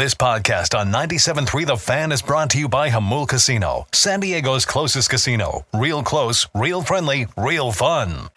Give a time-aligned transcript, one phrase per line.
[0.00, 4.64] This podcast on 97.3 The Fan is brought to you by Jamul Casino, San Diego's
[4.64, 5.66] closest casino.
[5.74, 8.30] Real close, real friendly, real fun.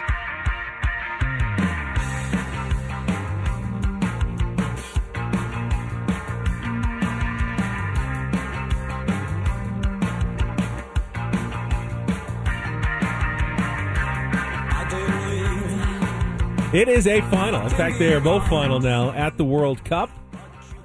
[16.73, 17.61] It is a final.
[17.61, 20.09] In fact, they are both final now at the World Cup.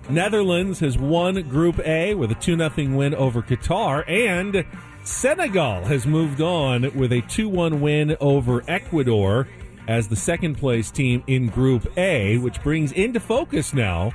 [0.08, 4.64] Netherlands has won Group A with a 2 0 win over Qatar, and
[5.04, 9.46] Senegal has moved on with a 2 1 win over Ecuador
[9.86, 14.12] as the second place team in Group A, which brings into focus now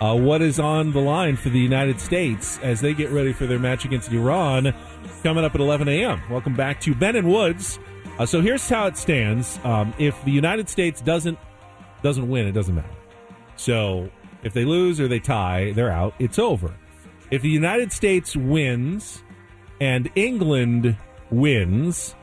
[0.00, 3.46] uh, what is on the line for the United States as they get ready for
[3.46, 4.74] their match against Iran
[5.22, 6.22] coming up at 11 a.m.
[6.30, 7.78] Welcome back to Ben and Woods.
[8.18, 9.58] Uh, so here's how it stands.
[9.64, 11.38] Um, if the United States doesn't
[12.02, 12.88] doesn't win, it doesn't matter.
[13.56, 14.10] So
[14.42, 16.14] if they lose or they tie, they're out.
[16.18, 16.74] It's over.
[17.30, 19.22] If the United States wins
[19.80, 20.96] and England
[21.30, 22.14] wins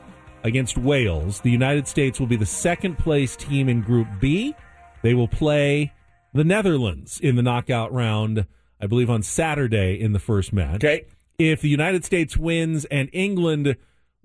[0.44, 4.54] against Wales, the United States will be the second place team in Group B.
[5.02, 5.92] They will play
[6.34, 8.46] the Netherlands in the knockout round,
[8.80, 10.84] I believe, on Saturday in the first match.
[10.84, 11.06] Okay.
[11.38, 13.76] If the United States wins and England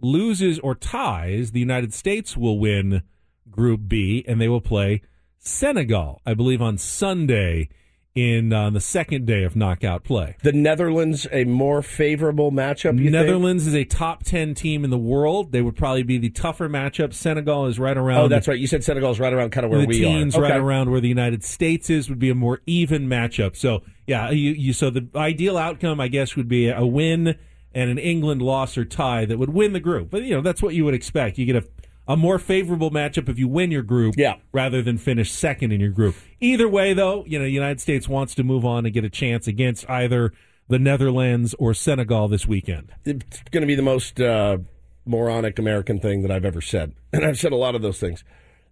[0.01, 3.03] loses or ties, the United States will win
[3.49, 5.01] Group B and they will play
[5.39, 7.69] Senegal, I believe, on Sunday
[8.15, 10.35] in uh, the second day of knockout play.
[10.43, 12.99] The Netherlands a more favorable matchup.
[12.99, 15.51] You Netherlands is a top ten team in the world.
[15.51, 17.13] They would probably be the tougher matchup.
[17.13, 18.21] Senegal is right around.
[18.21, 18.59] Oh, that's right.
[18.59, 20.41] You said Senegal is right around kind of where the we teams are.
[20.41, 23.55] right around where the United States is would be a more even matchup.
[23.55, 27.37] So yeah, you, you so the ideal outcome, I guess, would be a win
[27.73, 30.11] and an England loss or tie that would win the group.
[30.11, 31.39] But you know that's what you would expect.
[31.39, 31.65] You get a
[32.07, 34.35] a more favorable matchup if you win your group, Yeah.
[34.51, 36.15] rather than finish second in your group.
[36.41, 39.09] Either way, though, you know, the United States wants to move on and get a
[39.09, 40.33] chance against either
[40.67, 42.91] the Netherlands or Senegal this weekend.
[43.05, 44.57] It's going to be the most uh,
[45.05, 48.23] moronic American thing that I've ever said, and I've said a lot of those things.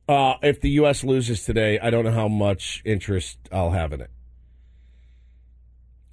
[0.10, 1.04] Uh, if the U.S.
[1.04, 4.10] loses today, I don't know how much interest I'll have in it.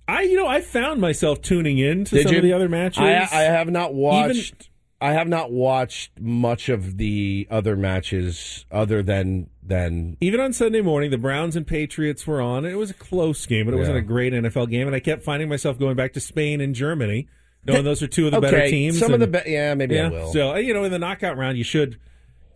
[0.06, 2.39] I, you know, I found myself tuning in to Did some you?
[2.39, 3.03] of the other matches.
[3.03, 4.71] I, I have not watched.
[5.01, 10.81] I have not watched much of the other matches other than than even on Sunday
[10.81, 12.65] morning, the Browns and Patriots were on.
[12.65, 14.89] It was a close game, but it wasn't a great NFL game.
[14.89, 17.29] And I kept finding myself going back to Spain and Germany,
[17.65, 18.51] knowing those are two of the okay.
[18.51, 18.99] better teams.
[18.99, 20.33] Some of the be- yeah, maybe I will.
[20.33, 21.99] So you know, in the knockout round, you should.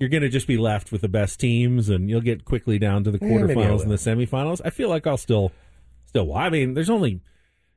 [0.00, 3.04] You're going to just be left with the best teams, and you'll get quickly down
[3.04, 4.60] to the Yeah, quarterfinals and the semifinals.
[4.64, 5.52] I feel like I'll still,
[6.06, 6.34] still.
[6.34, 7.20] I mean, there's only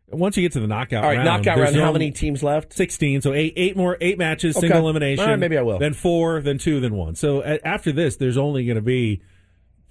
[0.09, 1.03] once you get to the knockout.
[1.03, 1.75] All right, round, knockout round.
[1.75, 2.73] How many teams left?
[2.73, 4.67] 16 so eight eight more eight matches Okay.
[4.67, 5.79] single elimination All right, maybe I will.
[5.79, 9.21] then four then two then one so a- after this there's only going to be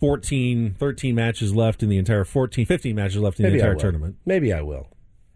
[0.01, 3.77] 14 13 matches left in the entire 14 15 matches left in Maybe the entire
[3.79, 4.89] tournament Maybe I will.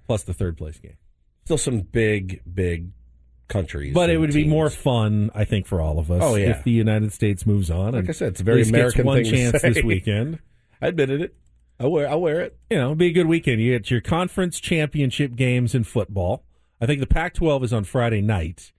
[0.06, 0.96] plus the third place game
[1.44, 2.90] Still some big, big
[3.48, 3.94] countries.
[3.94, 6.50] but it would be more fun i think for all of us Oh, yeah.
[6.50, 9.06] if the united states moves on Like I said, it's a very least gets American
[9.06, 10.38] one chance this weekend
[10.82, 11.34] I admitted it.
[11.80, 12.08] I wear.
[12.08, 12.58] I wear it.
[12.70, 13.60] you know, it'll be a good weekend.
[13.60, 16.44] You get your conference championship games in football.
[16.80, 18.72] I think the Pac 12 is on Friday night,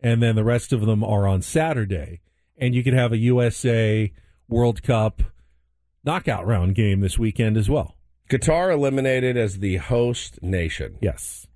[0.00, 2.20] and then the rest of them are on Saturday.
[2.56, 4.12] And you could have a USA
[4.48, 5.22] World Cup
[6.04, 7.96] knockout round game this weekend as well.
[8.30, 10.98] Qatar eliminated as the host nation.
[11.00, 11.46] Yes.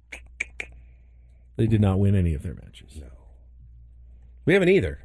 [1.56, 2.96] They did not win any of their matches.
[3.00, 3.06] No.
[4.44, 5.00] We haven't either.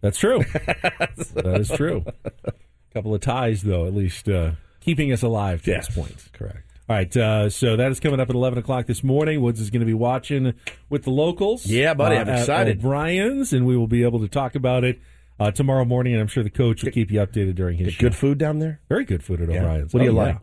[0.00, 0.40] That's true.
[0.52, 2.04] that is true.
[2.44, 2.52] A
[2.92, 6.14] couple of ties, though, at least uh, keeping us alive to this point.
[6.32, 6.64] Correct.
[6.88, 9.42] All right, uh, so that is coming up at 11 o'clock this morning.
[9.42, 10.54] Woods is going to be watching
[10.88, 11.66] with the locals.
[11.66, 12.78] Yeah, buddy, I'm uh, at excited.
[12.78, 14.98] O'Brien's, and we will be able to talk about it
[15.38, 18.00] uh, tomorrow morning, and I'm sure the coach will keep you updated during his show.
[18.00, 18.80] Good food down there.
[18.88, 19.58] Very good food at Yeah.
[19.64, 19.92] O'Brien's.
[19.92, 20.34] What do you Oh, like?
[20.36, 20.38] yeah.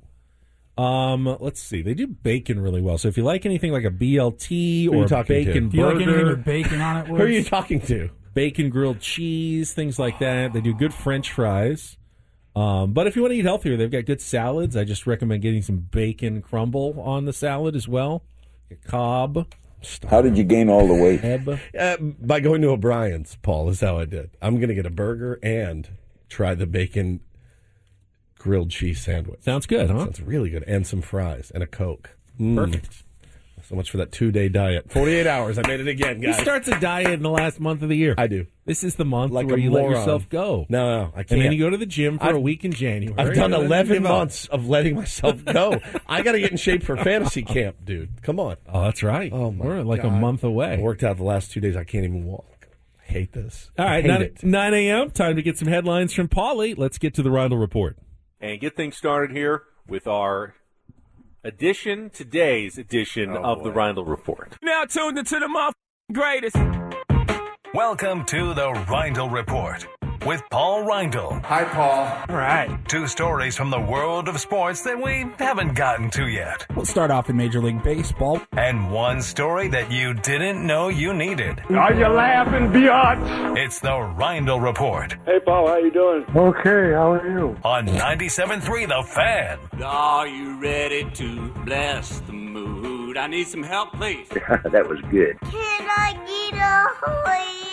[1.14, 1.82] Um, let's see.
[1.82, 2.98] They do bacon really well.
[3.00, 5.46] So if you like anything like a BLT or a talking to?
[5.46, 7.08] bacon Do you like anything burger, with bacon on it?
[7.08, 8.10] Who are you talking to?
[8.34, 10.52] bacon grilled cheese, things like that.
[10.54, 11.98] They do good French fries.
[12.56, 14.78] Um, but if you want to eat healthier, they've got good salads.
[14.78, 18.24] I just recommend getting some bacon crumble on the salad as well.
[18.72, 19.48] A cob,
[20.10, 21.22] How did you gain all the weight?
[21.78, 24.32] Uh, by going to O'Brien's, Paul, is how I did.
[24.42, 25.88] I'm going to get a burger and
[26.30, 27.20] try the bacon
[28.40, 29.42] grilled cheese sandwich.
[29.42, 30.00] Sounds good, huh?
[30.00, 30.64] Sounds really good.
[30.64, 32.12] And some fries and a Coke.
[32.40, 32.56] Mm.
[32.56, 33.04] Perfect.
[33.68, 34.92] So much for that two day diet.
[34.92, 35.58] 48 hours.
[35.58, 36.38] I made it again, Who guys.
[36.40, 38.14] starts a diet in the last month of the year?
[38.18, 38.46] I do.
[38.66, 39.92] This is the month Like where you moron.
[39.92, 40.66] let yourself go.
[40.70, 41.32] No, no, I can't.
[41.32, 43.16] And then you go to the gym for a I've- week in January.
[43.18, 44.12] I've done and then you 11 give up.
[44.12, 45.80] months of letting myself go.
[46.08, 48.22] I got to get in shape for fantasy camp, dude.
[48.22, 48.58] Come on.
[48.72, 49.32] Oh, that's right.
[49.34, 50.74] Oh, my We're like a month away.
[50.74, 51.76] I worked out the last two days.
[51.76, 52.68] I can't even walk.
[53.08, 53.72] I hate this.
[53.80, 55.10] All right, hate 9, 9 a.m.
[55.12, 56.78] Time to get some headlines from Paulie.
[56.78, 57.98] Let's get to the Roundel Report.
[58.42, 60.56] And get things started here with our
[61.46, 64.58] edition, today's edition Oh, of the Reindl Report.
[64.64, 66.56] Now tuned into the motherfucking greatest.
[67.74, 69.86] Welcome to the Reindl Report
[70.26, 71.44] with Paul Reindl.
[71.44, 72.24] Hi, Paul.
[72.30, 72.70] All right.
[72.88, 76.66] Two stories from the world of sports that we haven't gotten to yet.
[76.76, 78.42] We'll start off in Major League Baseball.
[78.54, 81.62] And one story that you didn't know you needed.
[81.70, 83.58] Are you laughing, biatch?
[83.58, 86.26] It's the Reindl Report Hey, Paul, how you doing?
[86.36, 87.58] Okay, how are you?
[87.64, 89.60] on 97.3 The Fan.
[89.84, 93.18] Are you ready to bless the mood?
[93.18, 94.28] I need some help, please.
[94.30, 95.40] that was good.
[95.42, 96.88] Can I get a yeah?
[97.26, 97.65] Yeah.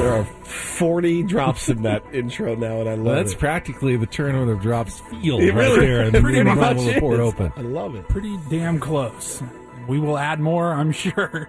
[0.00, 3.38] There are 40 drops in that intro now, and I love Well, that's it.
[3.38, 6.94] practically the tournament of drops field It right really- there in the pretty Reindl much
[6.94, 7.20] Report is.
[7.20, 7.52] open.
[7.56, 8.08] I love it.
[8.08, 9.42] Pretty damn close.
[9.88, 11.48] We will add more, I'm sure.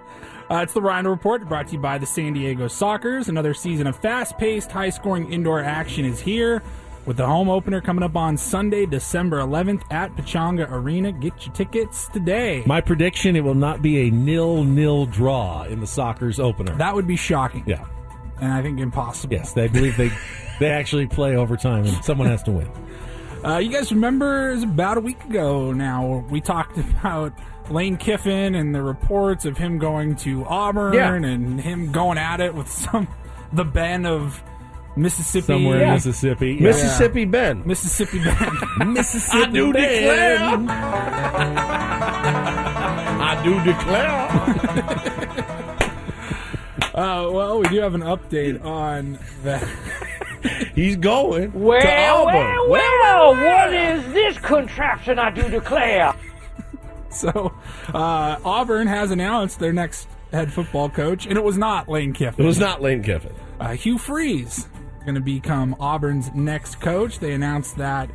[0.49, 3.29] Uh, it's the Rhino Report brought to you by the San Diego Sockers.
[3.29, 6.61] Another season of fast paced, high scoring indoor action is here
[7.05, 11.11] with the home opener coming up on Sunday, December 11th at Pechanga Arena.
[11.13, 12.63] Get your tickets today.
[12.65, 16.75] My prediction: it will not be a nil-nil draw in the Sockers' opener.
[16.75, 17.63] that would be shocking.
[17.65, 17.85] yeah.
[18.41, 19.33] And I think impossible.
[19.33, 20.11] Yes, they believe they
[20.59, 22.69] they actually play overtime and someone has to win.
[23.45, 27.33] Uh, you guys remember it was about a week ago now we talked about
[27.71, 31.13] Lane Kiffin and the reports of him going to Auburn Yeah.
[31.13, 33.07] and him going at it with some
[33.53, 34.41] the Ben of
[34.95, 35.45] Mississippi.
[35.47, 35.93] Somewhere in Yeah.
[35.93, 36.53] Mississippi.
[36.55, 36.61] Yeah.
[36.63, 37.63] Mississippi Ben.
[37.65, 38.53] Mississippi Ben.
[38.93, 39.39] Mississippi.
[39.39, 40.37] I do declare.
[43.23, 45.47] I do declare.
[46.95, 49.67] uh, well, we do have an update on that.
[50.73, 52.69] He's going to Well, Auburn.
[52.69, 56.13] well, well, what is this contraption I do declare?
[57.13, 57.53] So
[57.93, 62.45] uh, Auburn has announced their next head football coach, and it was not Lane Kiffin.
[62.45, 63.33] It was not Lane Kiffin.
[63.59, 64.69] Uh, Hugh Freeze
[65.03, 67.19] going to become Auburn's next coach.
[67.19, 68.09] They announced that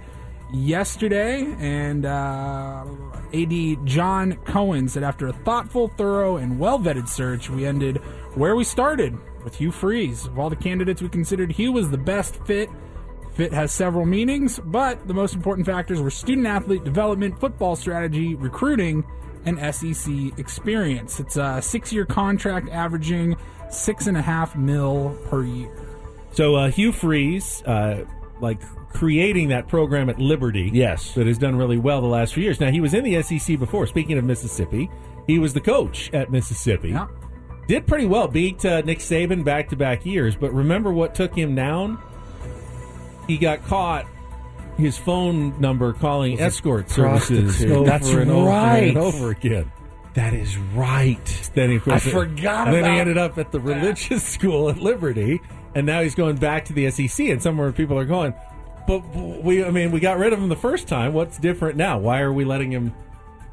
[0.51, 2.87] yesterday, and uh,
[3.35, 8.01] AD John Cohen said after a thoughtful, thorough, and well vetted search, we ended
[8.37, 10.27] where we started with Hugh Freeze.
[10.27, 12.69] Of all the candidates we considered, Hugh was the best fit.
[13.35, 18.35] Fit has several meanings, but the most important factors were student athlete development, football strategy,
[18.35, 19.05] recruiting,
[19.45, 21.21] and SEC experience.
[21.21, 23.37] It's a six year contract averaging
[23.71, 25.71] six and a half mil per year.
[26.33, 28.05] So uh, Hugh Freeze, uh,
[28.41, 28.61] like
[28.93, 31.15] creating that program at Liberty, Yes.
[31.15, 32.59] that has done really well the last few years.
[32.61, 33.87] Now he was in the SEC before.
[33.87, 34.91] Speaking of Mississippi,
[35.27, 36.91] he was the coach at Mississippi.
[36.91, 37.07] Yeah.
[37.67, 38.29] Did pretty well.
[38.29, 40.37] Beat uh, Nick Saban back to back years.
[40.37, 42.01] But remember what took him down?
[43.27, 44.07] He got caught.
[44.77, 48.89] His phone number calling escort services over That's and over right.
[48.89, 49.73] and over again.
[50.13, 51.51] That is right.
[51.55, 54.77] Then he, of course, I forgot Then he ended up at the religious school at
[54.77, 55.41] Liberty,
[55.75, 57.27] and now he's going back to the SEC.
[57.27, 58.35] And somewhere people are going,
[58.87, 61.13] but we, I mean, we got rid of him the first time.
[61.13, 61.99] What's different now?
[61.99, 62.95] Why are we letting him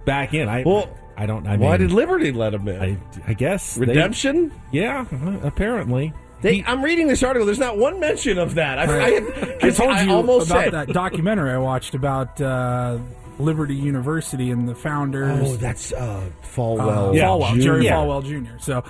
[0.05, 0.47] back in?
[0.47, 1.45] I, Well, I don't.
[1.47, 2.81] I Why mean, did Liberty let him in?
[2.81, 4.51] I, I guess they- Redemption?
[4.71, 6.13] yeah, uh, apparently.
[6.41, 7.45] They, I'm reading this article.
[7.45, 8.77] There's not one mention of that.
[8.77, 12.97] I, I, I told you almost about said, that documentary I watched about uh,
[13.39, 15.39] Liberty University and the founders.
[15.41, 16.23] Oh, that's uh, uh,
[16.53, 17.15] Falwell.
[17.15, 17.61] Yeah, Falwell, Jr.
[17.61, 17.93] Jerry Yeah.
[17.93, 18.57] Falwell Jr.
[18.59, 18.83] So,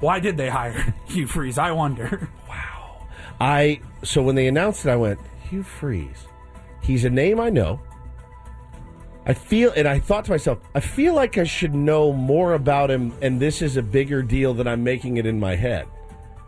[0.00, 1.58] why did they hire Hugh Freeze?
[1.58, 2.30] I wonder.
[2.48, 3.06] Wow.
[3.38, 5.18] I so when they announced it, I went
[5.50, 6.26] Hugh Freeze.
[6.80, 7.80] He's a name I know.
[9.24, 12.90] I feel, and I thought to myself, I feel like I should know more about
[12.90, 15.86] him, and this is a bigger deal than I'm making it in my head.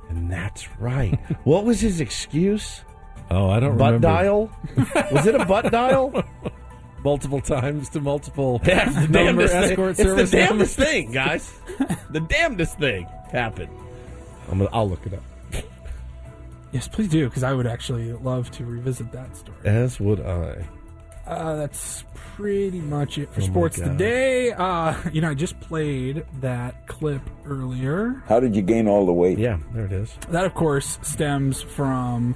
[0.09, 1.19] And that's right.
[1.45, 2.83] what was his excuse?
[3.31, 4.07] Oh, I don't Butt remember.
[4.09, 4.51] dial?
[5.13, 6.25] was it a butt dial?
[7.05, 10.07] multiple times to multiple That's the number damnedest escort thing.
[10.07, 10.23] service.
[10.23, 10.77] It's the numbers.
[10.77, 11.53] damnedest thing, guys.
[12.11, 13.71] the damnedest thing happened.
[14.51, 15.23] I'm gonna, I'll look it up.
[16.73, 19.57] Yes, please do, because I would actually love to revisit that story.
[19.65, 20.67] As would I.
[21.27, 22.05] Uh, that's
[22.37, 24.53] pretty much it for Oh sports today.
[24.53, 28.23] Uh, you know, I just played that clip earlier.
[28.27, 29.39] How did you gain all the weight?
[29.39, 30.15] Yeah, there it is.
[30.29, 32.35] That, of course, stems from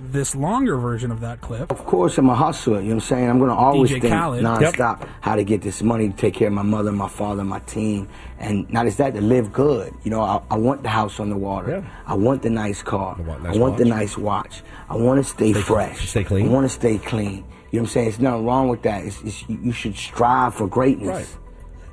[0.00, 1.70] this longer version of that clip.
[1.70, 2.80] Of course, I'm a hustler.
[2.80, 3.30] You know what I'm saying?
[3.30, 4.44] I'm going to always DJ think Khaled.
[4.44, 7.60] nonstop how to get this money to take care of my mother, my father, my
[7.60, 8.08] team.
[8.38, 9.92] And not just that, to live good.
[10.02, 11.70] You know, I, I want the house on the water.
[11.70, 11.90] Yeah.
[12.06, 13.16] I want the nice car.
[13.18, 14.62] want nice I want the nice watch.
[14.88, 16.08] I want to stay, fresh.
[16.10, 16.48] stay clean.
[16.48, 17.44] I want to stay clean.
[17.74, 18.08] You know what I'm saying?
[18.08, 19.04] It's nothing wrong with that.
[19.04, 21.08] It's, it's, you you should strive for greatness.
[21.08, 21.26] Right.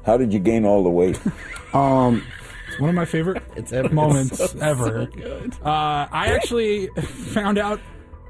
[0.05, 1.19] How did you gain all the weight?
[1.73, 2.23] Um,
[2.67, 5.09] It's one of my favorite It's ever- moments it's so- ever.
[5.65, 6.87] Uh, I actually
[7.33, 7.79] found out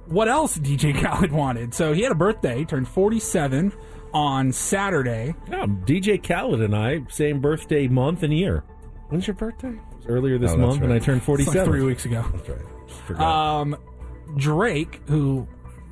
[0.06, 1.74] what else DJ Khaled wanted.
[1.74, 3.74] So he had a birthday, he turned 47
[4.14, 5.34] on Saturday.
[5.50, 8.64] Yeah, DJ Khaled and I same birthday month and year.
[9.10, 9.70] When's your birthday?
[9.70, 11.04] It was earlier this Oh, that's month, and I right.
[11.04, 11.66] turned It's like forty-seven.
[11.66, 12.24] three weeks ago.
[12.32, 12.50] That's
[13.10, 13.20] right.
[13.20, 13.76] Um,
[14.38, 15.48] Drake, who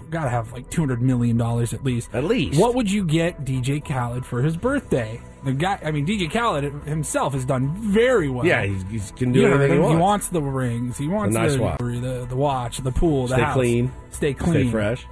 [0.10, 2.10] got to have like two hundred million dollars at least.
[2.14, 2.60] At least.
[2.60, 5.22] What would you get DJ Khaled for his birthday?
[5.44, 8.46] The guy, I mean, DJ Khaled himself has done very well.
[8.46, 10.02] Yeah, he's, he's can do You know, anything he he wants.
[10.02, 10.98] wants the rings.
[10.98, 11.80] He wants nice the, watch.
[11.80, 13.54] the the watch, the pool, the Stay house.
[13.56, 13.92] clean.
[14.12, 15.06] stay clean, Stay fresh.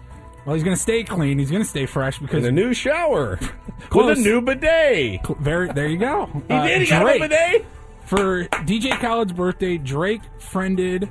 [0.46, 1.40] Well, he's to stay clean.
[1.40, 3.38] He's to stay fresh because a new shower
[3.94, 5.26] with a new bidet.
[5.40, 6.26] Very, there you go.
[6.48, 6.82] He did.
[6.84, 7.66] He got a bidet.
[8.06, 9.78] for DJ Khaled's birthday.
[9.78, 11.10] Drake friended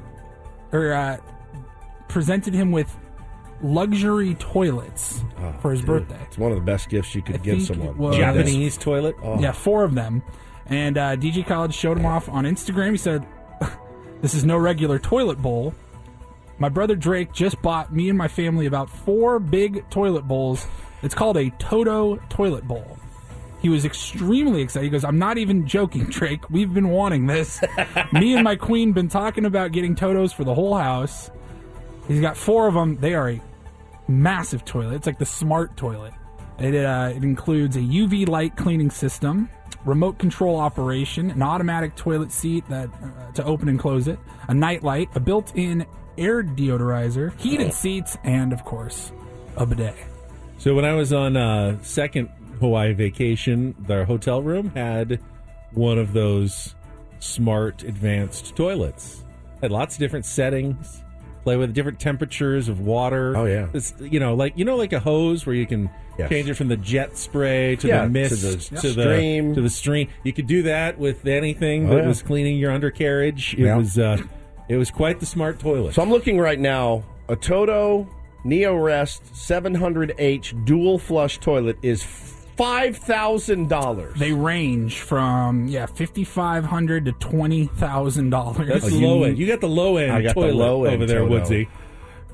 [0.73, 1.19] or uh,
[2.09, 2.95] presented him with
[3.63, 5.23] luxury toilets
[5.61, 6.19] for his birthday.
[6.27, 7.97] It's one of the best gifts you could I give someone.
[7.97, 9.17] was- Japanese toilet.
[9.23, 9.41] Oh.
[9.41, 10.23] Yeah, four of them.
[10.67, 12.91] And uh, DJ Khaled showed him off on Instagram.
[12.91, 13.25] He said,
[14.21, 15.75] "This is no regular toilet bowl.
[16.59, 20.67] My brother Drake just bought me and my family about four big toilet bowls.
[21.03, 22.99] It's called a Toto toilet bowl."
[23.63, 24.85] He was extremely excited.
[24.85, 26.49] He goes, "I'm not even joking, Drake.
[26.51, 27.61] We've been wanting this.
[28.13, 31.31] me and my queen been talking about getting Totos for the whole house.
[32.09, 32.97] He's got four of them.
[32.97, 33.41] They are a
[34.09, 34.95] massive toilet.
[34.95, 36.15] It's like the smart toilet.
[36.59, 39.51] It, uh, it includes a UV light cleaning system,
[39.85, 44.55] remote control operation, an automatic toilet seat that uh, to open and close it, a
[44.55, 45.85] night light, a built-in
[46.17, 49.13] air deodorizer, heated seats, and of course,
[49.57, 49.97] a bidet.
[50.59, 55.21] So when I was on uh, second Hawaii vacation, their hotel room had
[55.73, 56.75] one of those
[57.19, 59.23] smart advanced toilets.
[59.61, 61.03] Had lots of different settings.
[61.47, 63.37] Play with different temperatures of water.
[63.37, 63.69] Oh, yeah.
[63.73, 65.89] it's, you know, like you know, like a hose where you can
[66.19, 66.29] Yes.
[66.29, 69.55] change it from the jet spray to Yeah, the to mist the to the stream.
[69.55, 70.09] to the stream.
[70.25, 72.09] You could do that with anything Oh, that yeah.
[72.09, 73.55] was cleaning your undercarriage.
[73.55, 73.77] It Yeah.
[73.77, 74.17] was uh,
[74.69, 75.95] it was quite the smart toilet.
[75.95, 77.05] So I'm looking right now.
[77.29, 78.09] A Toto
[78.45, 82.03] NeoRest 700H dual flush toilet is
[82.57, 84.19] five thousand dollars.
[84.19, 88.69] They range from yeah fifty five hundred to twenty thousand dollars.
[88.69, 89.39] That's the low end.
[89.39, 91.31] You got the low end I got the low end over there, Toto.
[91.31, 91.69] Woodsy.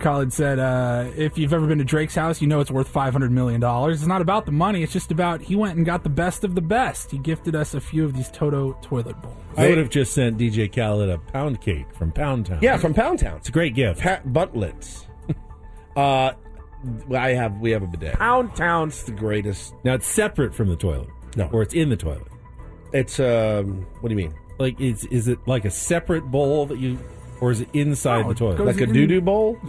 [0.03, 3.31] Khaled said, uh, if you've ever been to Drake's house, you know it's worth $500
[3.31, 3.63] million.
[3.91, 4.83] It's not about the money.
[4.83, 7.13] It's just about he went and got the best of the best.
[7.13, 9.37] He gifted us a few of these Toto toilet bowls.
[9.57, 12.59] I would have just sent DJ Khaled a pound cake from Pound Town.
[12.61, 13.37] Yeah, from Pound Town.
[13.37, 14.01] It's a great gift.
[14.01, 15.07] Pa- buntlets.
[15.97, 16.33] uh,
[17.15, 18.19] I have we have a bidet.
[18.19, 18.89] Pound Town.
[18.89, 19.75] It's the greatest.
[19.85, 21.09] Now it's separate from the toilet.
[21.37, 21.49] No.
[21.53, 22.27] Or it's in the toilet.
[22.93, 23.87] It's um.
[24.01, 24.35] What do you mean?
[24.59, 26.99] Like is is it like a separate bowl that you
[27.41, 28.57] or is it inside No, the it toilet?
[28.59, 29.59] goes Like a in- doo doo bowl?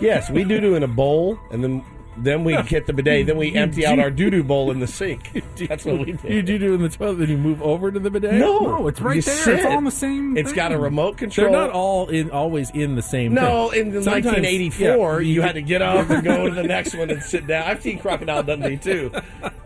[0.00, 1.84] yes, we doo doo in a bowl, and then
[2.16, 3.26] then we get the bidet.
[3.26, 5.42] Then we empty out our doo doo bowl in the sink.
[5.56, 6.28] That's what we do.
[6.28, 8.34] you do do in the toilet, then you move over to the bidet?
[8.34, 9.34] No, No, it's right you there.
[9.34, 9.54] sit.
[9.56, 11.50] It's all in the same It's got a remote control.
[11.50, 13.86] They're not all in always in the same No, thing.
[13.88, 17.10] in Sometimes- 1984, yeah, you had to get up and go to the next one
[17.10, 17.64] and sit down.
[17.68, 19.10] I've seen Crocodile Dundee too,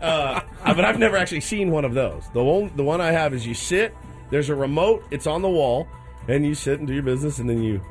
[0.01, 2.23] uh, but I've never actually seen one of those.
[2.33, 3.95] The one, the one I have is you sit.
[4.31, 5.03] There's a remote.
[5.11, 5.87] It's on the wall,
[6.27, 7.81] and you sit and do your business, and then you,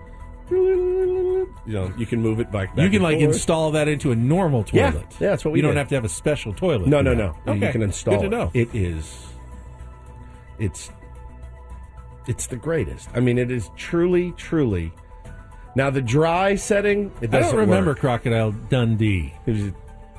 [1.69, 2.75] you know, you can move it back.
[2.75, 3.35] back You can like forth.
[3.35, 5.05] install that into a normal toilet.
[5.21, 6.89] yeah, that's what we You don't have to have a special toilet.
[6.89, 7.37] No, no, no.
[7.47, 7.67] Okay.
[7.67, 8.69] You can install Good to it.
[8.73, 9.27] It is.
[10.59, 10.91] It's.
[12.27, 13.11] It's the greatest.
[13.15, 14.93] I mean, it is truly, truly.
[15.77, 18.01] Now the dry setting, it I doesn't don't remember work.
[18.01, 19.35] Crocodile Dundee.
[19.45, 19.73] He was,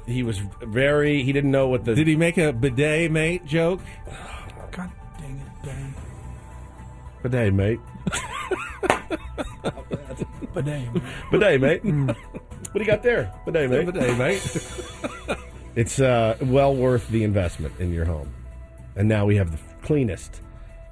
[0.06, 1.24] he was very.
[1.24, 1.96] He didn't know what the.
[1.96, 3.82] Did he make a bidet mate joke?
[4.72, 5.94] God dang it, dang.
[7.24, 7.80] bidet, mate?
[10.54, 10.88] Bidet.
[11.32, 11.84] Bidet, mate.
[11.84, 12.16] what
[12.74, 13.32] do you got there?
[13.46, 13.86] Bidet, mate.
[13.86, 15.38] Bidet mate.
[15.76, 18.34] It's uh, well worth the investment in your home.
[18.98, 20.42] And now we have the cleanest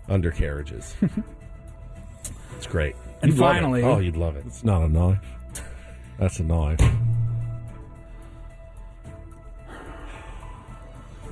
[0.07, 0.95] undercarriages.
[2.55, 2.95] it's great.
[3.21, 4.45] And You'd finally- oh, you'd love it.
[4.45, 5.19] It's not a knife.
[6.19, 6.79] That's a knife.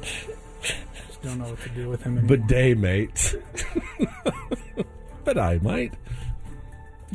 [0.02, 2.18] Just don't know what to do with him.
[2.18, 2.38] anymore.
[2.38, 3.36] Bidet, mate.
[5.24, 5.94] Bidet mate.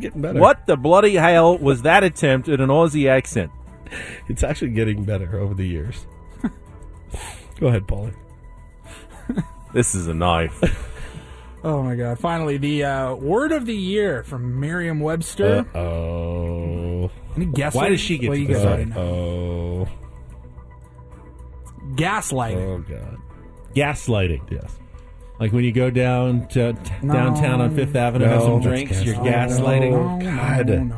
[0.00, 0.40] Getting better.
[0.40, 3.50] What the bloody hell was that attempt at an Aussie accent?
[4.28, 6.06] It's actually getting better over the years.
[7.60, 8.14] Go ahead, Paulie.
[9.72, 10.62] This is a knife.
[11.62, 12.18] Oh my god!
[12.18, 15.66] Finally, the uh, word of the year from Merriam-Webster.
[15.76, 17.10] Oh.
[17.36, 17.76] Any guesses?
[17.76, 18.88] Why does she get well, to you guys decide?
[18.88, 18.96] know.
[18.98, 19.88] Oh.
[21.96, 22.56] Gaslighting.
[22.56, 23.18] Oh, God.
[23.74, 24.50] Gaslighting.
[24.50, 24.78] Yes.
[25.40, 27.14] Like when you go down to t- No.
[27.14, 29.92] downtown on Fifth Avenue, have some that's drinks, you're gaslighting.
[29.92, 30.22] gaslighting.
[30.22, 30.66] No, God.
[30.68, 30.96] no, no.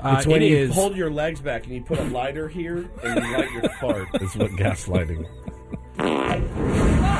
[0.00, 2.48] Uh, It's when it you is- hold your legs back and you put a lighter
[2.48, 4.08] here and you light your fart.
[4.20, 5.26] Is what gaslighting.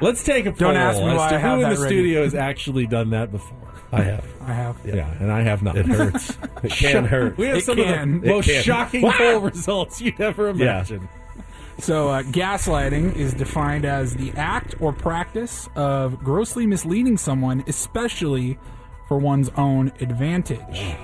[0.00, 1.94] Let's take a poll Don't ask me why to I have who in the ready.
[1.94, 3.58] studio has actually done that before.
[3.90, 4.24] I have.
[4.42, 4.76] I have.
[4.84, 5.76] Yeah, and I have not.
[5.76, 6.38] It hurts.
[6.62, 7.36] It can hurt.
[7.36, 8.14] We have It some can.
[8.16, 8.62] of the It most can.
[8.62, 10.84] shocking poll results you'd ever Yeah.
[11.80, 18.58] So, uh, gaslighting is defined as the act or practice of grossly misleading someone, especially
[19.06, 20.96] for one's own advantage.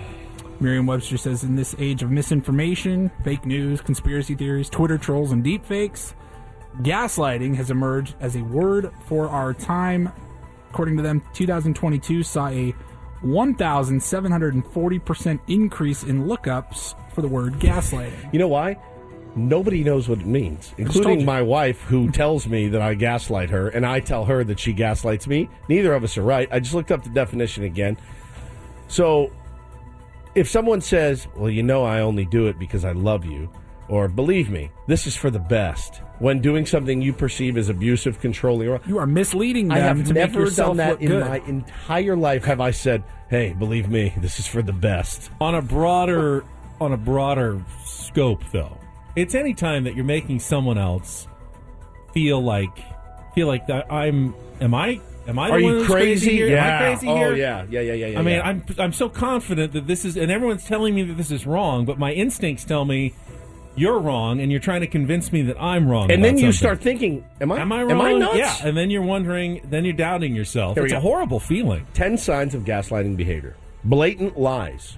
[0.59, 5.45] Merriam Webster says in this age of misinformation, fake news, conspiracy theories, Twitter trolls, and
[5.45, 6.15] deepfakes,
[6.83, 10.11] gaslighting has emerged as a word for our time.
[10.71, 12.75] According to them, 2022 saw a
[13.23, 18.33] 1,740% increase in lookups for the word gaslighting.
[18.33, 18.77] You know why?
[19.37, 23.69] Nobody knows what it means, including my wife, who tells me that I gaslight her,
[23.69, 25.49] and I tell her that she gaslights me.
[25.69, 26.49] Neither of us are right.
[26.53, 27.97] I just looked up the definition again.
[28.89, 29.33] So,
[30.35, 33.51] if someone says, Well, you know, I only do it because I love you,
[33.89, 38.21] or believe me, this is for the best, when doing something you perceive as abusive,
[38.21, 41.09] controlling, or You are misleading them I have to make never yourself done that in
[41.09, 41.27] good.
[41.27, 42.45] my entire life.
[42.45, 45.31] Have I said, "Hey, believe me, this is for the best"?
[45.41, 46.45] on a broader
[46.81, 48.77] on a broader scope though
[49.17, 51.27] it's any time that you're making someone else
[52.13, 52.77] feel like
[53.35, 56.31] feel like that i'm am i am i the Are one you who's crazy?
[56.33, 56.65] here Yeah.
[56.67, 58.19] am i crazy oh here yeah, yeah, yeah, yeah, yeah.
[58.19, 58.43] i mean yeah.
[58.47, 61.85] i'm i'm so confident that this is and everyone's telling me that this is wrong
[61.85, 63.13] but my instincts tell me
[63.77, 66.79] you're wrong and you're trying to convince me that i'm wrong and then you something.
[66.79, 67.59] start thinking, "Am I?
[67.59, 70.79] am i wrong Am I nuts?" yeah and then you're wondering then you're doubting yourself
[70.79, 73.57] it's a horrible feeling 10 signs of gaslighting behavior.
[73.83, 74.97] Blatant lies.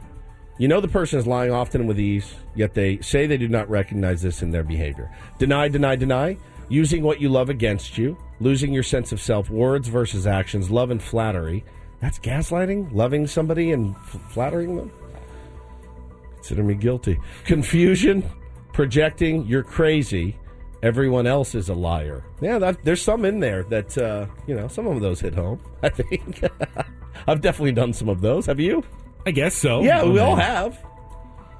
[0.59, 3.69] You know the person is lying often with ease, yet they say they do not
[3.69, 5.15] recognize this in their behavior.
[5.39, 6.39] Deny, deny, deny.
[6.69, 8.17] Using what you love against you.
[8.41, 9.51] Losing your sense of self.
[9.51, 10.71] Words versus actions.
[10.71, 11.63] Love and flattery.
[12.01, 12.93] That's gaslighting?
[12.93, 14.91] Loving somebody and f- flattering them?
[16.37, 17.19] Consider me guilty.
[17.45, 18.25] Confusion.
[18.73, 19.47] Projecting.
[19.47, 20.39] You're crazy.
[20.83, 22.25] Everyone else is a liar.
[22.41, 25.61] Yeah, that, there's some in there that, uh, you know, some of those hit home,
[25.83, 26.43] I think.
[27.29, 28.47] I've definitely done some of those.
[28.47, 28.83] Have you?
[29.27, 30.79] I guess so Yeah, we all have.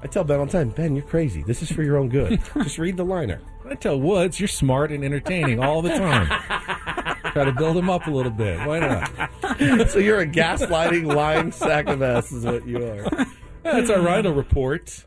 [0.01, 1.43] I tell Ben all the time, Ben, you're crazy.
[1.43, 2.39] This is for your own good.
[2.63, 3.41] Just read the liner.
[3.65, 6.27] I tell Woods you're smart and entertaining all the time.
[7.33, 8.59] Try to build him up a little bit.
[8.65, 9.89] Why not?
[9.89, 13.27] so you're a gaslighting, lying sack of ass, is what you are.
[13.63, 15.03] That's our Rhino report.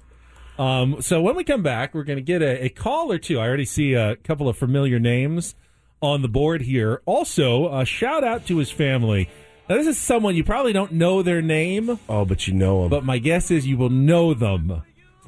[0.58, 3.38] Um, so when we come back, we're going to get a, a call or two.
[3.38, 5.54] I already see a couple of familiar names
[6.02, 7.00] on the board here.
[7.06, 9.30] Also, a shout out to his family.
[9.70, 12.90] Now, this is someone you probably don't know their name, Oh, but you know him.
[12.90, 14.82] but my guess is you will know them.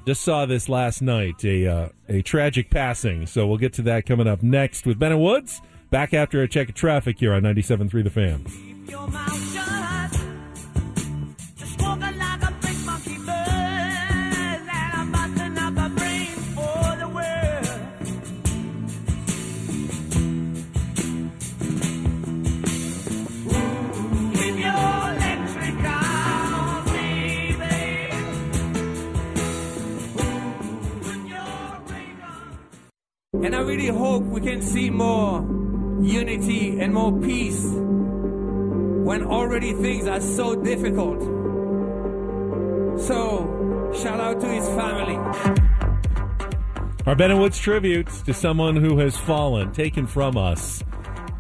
[0.05, 3.25] Just saw this last night, a uh, a tragic passing.
[3.27, 5.63] So we'll get to that coming up next with Ben and Woods.
[5.91, 9.52] Back after a check of traffic here on 97.3 The Fan.
[33.45, 35.41] And I really hope we can see more
[36.01, 41.21] unity and more peace when already things are so difficult.
[43.01, 45.17] So, shout out to his family.
[47.05, 50.85] Our Ben and Woods tributes to someone who has fallen, taken from us.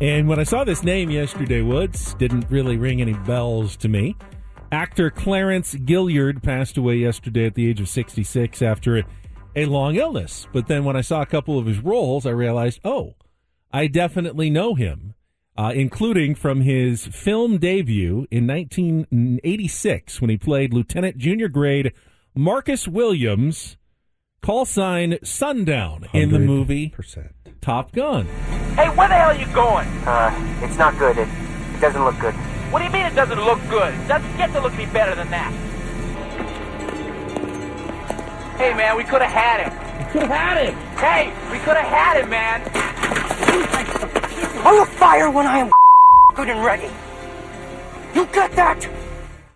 [0.00, 4.16] And when I saw this name yesterday, Woods didn't really ring any bells to me.
[4.72, 9.04] Actor Clarence Gilliard passed away yesterday at the age of 66 after
[9.54, 10.46] a, a long illness.
[10.52, 13.14] But then when I saw a couple of his roles, I realized, oh,
[13.72, 15.14] I definitely know him,
[15.56, 21.92] uh, including from his film debut in 1986 when he played Lieutenant Junior Grade
[22.34, 23.76] Marcus Williams,
[24.42, 27.32] call sign Sundown, in the movie Percent.
[27.60, 28.26] Top Gun.
[28.74, 29.86] Hey, where the hell are you going?
[30.06, 31.16] Uh, it's not good.
[31.18, 32.34] It, it doesn't look good.
[32.72, 33.94] What do you mean it doesn't look good?
[33.94, 35.71] It doesn't get to look any better than that.
[38.62, 40.06] Hey, man, we could have had him.
[40.06, 40.72] We could have had it.
[40.96, 42.62] Hey, we could have had him, man.
[44.64, 45.72] I will fire when I am
[46.36, 46.88] good and ready.
[48.14, 48.88] You get that?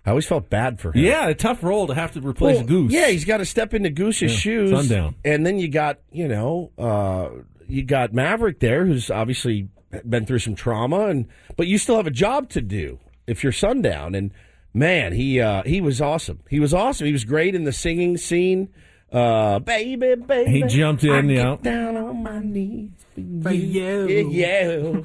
[0.05, 1.05] I always felt bad for him.
[1.05, 2.91] Yeah, a tough role to have to replace Well, Goose.
[2.91, 4.71] Yeah, he's got to step into Goose's Yeah, shoes.
[4.71, 5.15] Sundown.
[5.23, 7.29] And then you got, you know, uh,
[7.69, 9.69] you got Maverick there, who's obviously
[10.05, 13.53] been through some trauma, and but you still have a job to do if you're
[13.53, 14.15] Sundown.
[14.15, 14.31] And
[14.73, 16.39] man, he uh, he was awesome.
[16.49, 17.05] He was awesome.
[17.07, 18.67] He was great in the singing scene.
[19.11, 20.51] Uh, baby, baby.
[20.51, 21.43] He jumped in, I yeah.
[21.55, 24.07] Get down on my knees for For you.
[24.07, 24.29] you.
[24.31, 25.01] Yeah.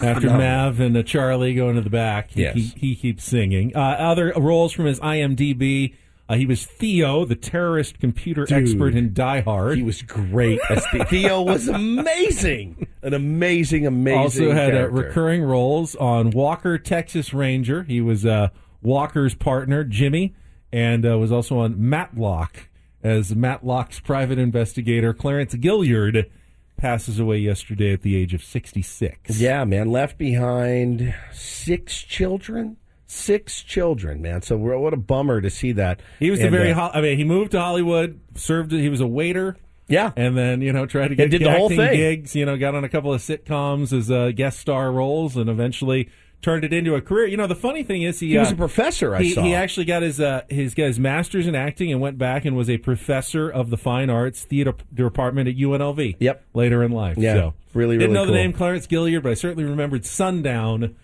[0.00, 2.54] After Mav and uh, Charlie go into the back, he, Yes.
[2.54, 3.76] he, he keeps singing.
[3.76, 5.94] Uh, other roles from his IMDb,
[6.28, 8.62] uh, he was Theo, the terrorist computer Dude.
[8.62, 9.76] expert in Die Hard.
[9.76, 10.60] He was great.
[10.70, 12.86] As the- Theo was amazing.
[13.02, 14.18] An amazing, amazing.
[14.18, 17.82] also had uh, recurring roles on Walker, Texas Ranger.
[17.82, 18.48] He was uh,
[18.82, 20.34] Walker's partner, Jimmy,
[20.72, 22.68] and uh, was also on Matlock
[23.02, 25.12] as Matlock's private investigator.
[25.12, 26.30] Clarence Gilliard
[26.76, 29.38] passes away yesterday at the age of 66.
[29.40, 29.90] Yeah, man.
[29.90, 32.76] Left behind six children.
[33.06, 34.40] Six children, man.
[34.42, 36.00] So what a bummer to see that.
[36.18, 36.72] He was And, a very.
[36.72, 38.72] uh, I mean, he moved to Hollywood, served.
[38.72, 39.56] He was a waiter.
[39.88, 41.92] Yeah, and then you know tried to get did the whole thing.
[41.92, 42.34] gigs.
[42.34, 46.08] You know, got on a couple of sitcoms as uh, guest star roles, and eventually
[46.42, 47.26] turned it into a career.
[47.26, 49.42] You know, the funny thing is he, He was uh, a professor, I he, saw.
[49.42, 52.56] he actually got his uh, his got his master's in acting and went back and
[52.56, 56.16] was a professor of the fine arts theater department at UNLV.
[56.18, 56.44] Yep.
[56.52, 57.16] Later in life.
[57.16, 60.96] Yeah, so, really, didn't really know the name Clarence Gilliard, but I certainly remembered Sundown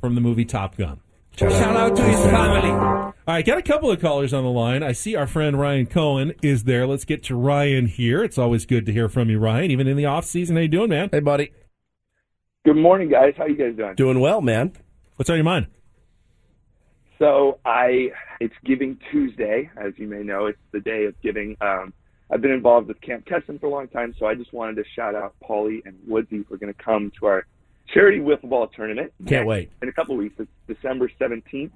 [0.00, 1.00] from the movie Top Gun.
[1.36, 2.70] Shout out to his family.
[2.70, 4.84] All right, got a couple of callers on the line.
[4.84, 6.86] I see our friend Ryan Cohen is there.
[6.86, 8.22] Let's get to Ryan here.
[8.22, 10.54] It's always good to hear from you, Ryan, even in the off season.
[10.54, 11.08] How you doing, man?
[11.10, 11.50] Hey, buddy.
[12.64, 13.34] Good morning, guys.
[13.36, 13.94] How you guys doing?
[13.96, 14.72] Doing well, man.
[15.16, 15.68] What's on your mind?
[17.18, 20.46] So I, it's Giving Tuesday, as you may know.
[20.46, 21.56] It's the day of giving.
[21.60, 21.92] Um,
[22.30, 24.84] I've been involved with Camp Kesem for a long time, so I just wanted to
[24.96, 27.46] shout out Paulie and Woodsy who are going to come to our
[27.92, 29.12] charity wiffle ball tournament.
[29.26, 29.70] Can't wait.
[29.82, 31.70] In a couple of weeks, it's December 17th.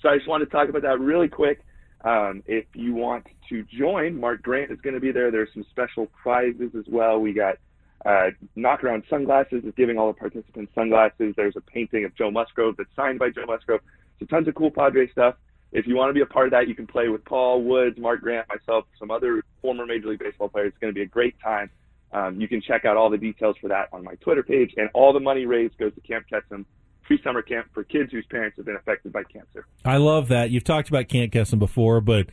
[0.00, 1.64] So I just wanted to talk about that really quick.
[2.04, 5.30] Um, if you want to join, Mark Grant is going to be there.
[5.30, 7.18] There's some special prizes as well.
[7.18, 7.56] We got
[8.04, 11.34] uh, Knockaround sunglasses is giving all the participants sunglasses.
[11.36, 13.80] There's a painting of Joe Musgrove that's signed by Joe Musgrove.
[14.18, 15.34] So tons of cool Padre stuff.
[15.72, 17.98] If you want to be a part of that, you can play with Paul Woods,
[17.98, 20.68] Mark Grant, myself, some other former Major League Baseball players.
[20.68, 21.70] It's going to be a great time.
[22.10, 24.88] Um, you can check out all the details for that on my Twitter page, and
[24.94, 26.64] all the money raised goes to Camp Kesem
[27.06, 29.66] free summer camp for kids whose parents have been affected by cancer.
[29.84, 30.50] I love that.
[30.50, 32.26] You've talked about Camp Kesem before, but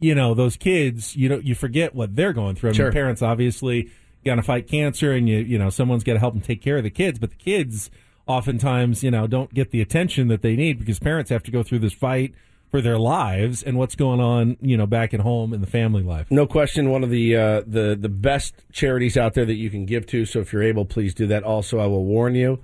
[0.00, 1.14] you know those kids.
[1.14, 2.70] You know, you forget what they're going through.
[2.70, 2.92] I mean, Sure.
[2.92, 3.90] parents obviously
[4.24, 6.76] got to fight cancer, and you you know someone's got to help them take care
[6.78, 7.18] of the kids.
[7.18, 7.90] But the kids
[8.26, 11.62] oftentimes you know don't get the attention that they need because parents have to go
[11.62, 12.34] through this fight
[12.70, 16.02] for their lives and what's going on you know back at home in the family
[16.02, 16.26] life.
[16.30, 19.84] No question, one of the uh, the the best charities out there that you can
[19.86, 20.24] give to.
[20.24, 21.42] So if you're able, please do that.
[21.42, 22.60] Also, I will warn you,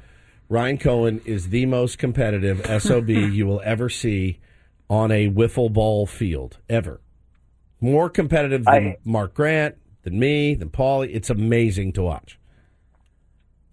[0.49, 4.39] Ryan Cohen is the most competitive sob you will ever see
[4.89, 7.01] on a wiffle ball field ever.
[7.81, 9.77] More competitive than I- Mark Grant,
[10.09, 11.11] than me, than Paulie.
[11.15, 12.39] It's amazing to watch.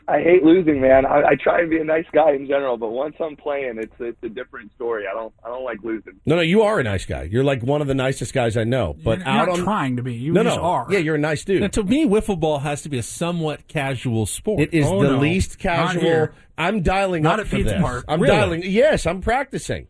[0.08, 1.04] I hate losing, man.
[1.08, 3.94] I, I try and be a nice guy in general, but once I'm playing, it's
[4.00, 5.06] it's a different story.
[5.12, 6.20] I don't I don't like losing.
[6.28, 7.24] No, no, you are a nice guy.
[7.24, 8.96] You're like one of the nicest guys I know.
[9.04, 10.14] But You're out not on trying to be.
[10.14, 10.86] You no, just no, are.
[10.92, 11.62] yeah, you're a nice dude.
[11.62, 14.60] Now, to me, wiffle ball has to be a somewhat casual sport.
[14.62, 15.18] It is Oh, the no.
[15.18, 16.28] least casual.
[16.56, 17.82] I'm dialing Not up at for Pete's this.
[17.82, 18.06] Park.
[18.08, 18.36] I'm Really?
[18.36, 18.62] dialing.
[18.64, 19.88] Yes, I'm practicing.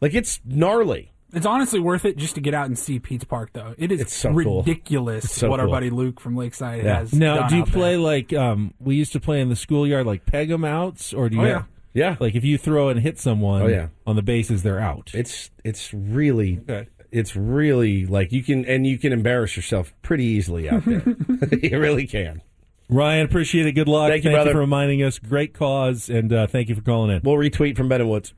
[0.00, 1.12] Like it's gnarly.
[1.34, 3.74] It's honestly worth it just to get out and see Pete's Park, though.
[3.78, 4.62] It is It's so cool.
[4.62, 5.72] ridiculous It's so what our cool.
[5.74, 6.98] buddy Luke from Lakeside Yeah.
[7.00, 7.12] has.
[7.12, 7.74] Now, done do you out there.
[7.74, 11.28] play like um, we used to play in the schoolyard, like peg 'em outs, or
[11.28, 11.42] do you?
[11.42, 11.62] Oh, yeah.
[11.96, 13.86] Yeah, Like if you throw and hit someone, Oh, yeah.
[14.04, 15.12] on the bases, they're out.
[15.14, 16.88] it's it's really Okay.
[17.12, 21.04] it's really like you can and you can embarrass yourself pretty easily out there.
[21.62, 22.42] you really can.
[22.88, 23.72] Ryan, appreciate it.
[23.72, 24.10] Good luck.
[24.10, 24.50] Thank you, brother.
[24.52, 25.18] for reminding us.
[25.20, 27.22] Great cause, and uh, thank you for calling in.
[27.24, 28.34] We'll retweet from Ben and Woods.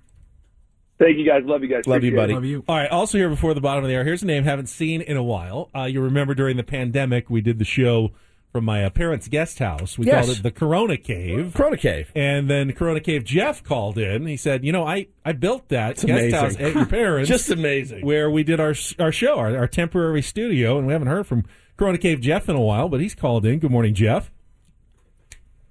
[0.98, 1.42] Thank you guys.
[1.44, 1.86] Love you guys.
[1.86, 2.16] Love you, Appreciate it.
[2.16, 2.34] buddy.
[2.34, 2.64] Love you.
[2.68, 2.90] All right.
[2.90, 5.22] Also here before the bottom of the hour, here's a name haven't seen in a
[5.22, 5.68] while.
[5.74, 8.12] Uh, you remember during the pandemic, we did the show
[8.50, 9.98] from my uh, parents' guest house.
[9.98, 10.24] We Yes.
[10.24, 11.52] called it the Corona Cave.
[11.54, 12.10] Corona Cave.
[12.16, 14.26] And then Corona Cave Jeff called in.
[14.26, 16.32] He said, "You know, I, I built that guest amazing.
[16.32, 18.06] house at your parents, Just amazing.
[18.06, 21.44] where we did our our show, our, our temporary studio, and we haven't heard from
[21.76, 23.58] Corona Cave Jeff in a while, but he's called in.
[23.58, 24.30] Good morning, Jeff.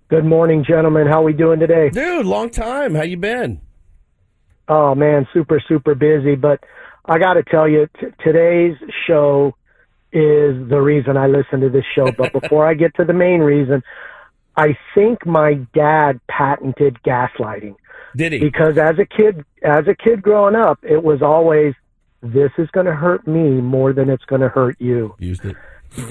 [0.07, 1.07] Good morning, gentlemen.
[1.07, 1.89] How we doing today?
[1.89, 2.93] Dude, long time.
[2.93, 3.61] How you been?
[4.67, 6.35] Oh man, super super busy.
[6.35, 6.63] But
[7.05, 8.75] I got to tell you, t- today's
[9.07, 9.55] show
[10.11, 12.11] is the reason I listen to this show.
[12.11, 13.83] But before I get to the main reason,
[14.55, 17.75] I think my dad patented gaslighting
[18.15, 18.39] Did he?
[18.39, 21.73] because as a kid, as a kid growing up, it was always
[22.21, 25.15] this is going to hurt me more than it's going to hurt you.
[25.19, 25.55] Used it.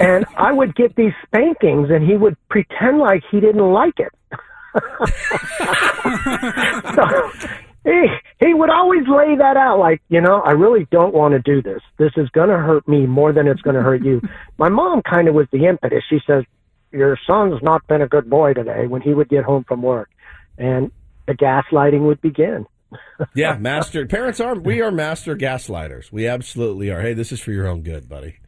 [0.00, 4.12] And I would get these spankings, and he would pretend like he didn't like it.
[6.94, 7.30] so
[7.84, 8.06] he
[8.40, 11.62] he would always lay that out, like you know, I really don't want to do
[11.62, 11.82] this.
[11.98, 14.20] This is going to hurt me more than it's going to hurt you.
[14.58, 16.02] My mom kind of was the impetus.
[16.08, 16.44] She says,
[16.90, 20.08] "Your son's not been a good boy today." When he would get home from work,
[20.56, 20.90] and
[21.26, 22.66] the gaslighting would begin.
[23.34, 24.06] Yeah, master.
[24.06, 26.10] Parents are we are master gaslighters.
[26.10, 27.00] We absolutely are.
[27.00, 28.38] Hey, this is for your own good, buddy.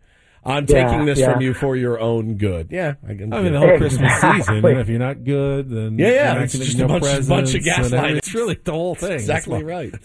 [0.46, 1.32] I'm Yeah, taking this yeah.
[1.32, 2.68] from you for your own good.
[2.70, 3.32] Yeah, I can.
[3.32, 3.78] I mean, the whole it.
[3.78, 4.64] Christmas season.
[4.64, 7.00] And if you're not good, then Yeah, yeah, you're not it's just get a no
[7.00, 8.16] bunch- bunch of presents gaslighting.
[8.18, 9.12] It's really the whole thing.
[9.12, 9.94] exactly It's right.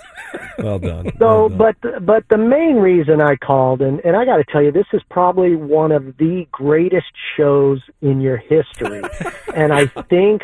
[0.58, 1.12] Well done.
[1.17, 1.58] So, Well done.
[1.82, 4.86] but but the main reason I called, and and I got to tell you, this
[4.93, 9.01] is probably one of the greatest shows in your history,
[9.56, 10.41] and I think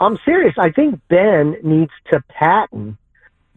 [0.00, 0.54] I'm serious.
[0.58, 2.96] I think Ben needs to patent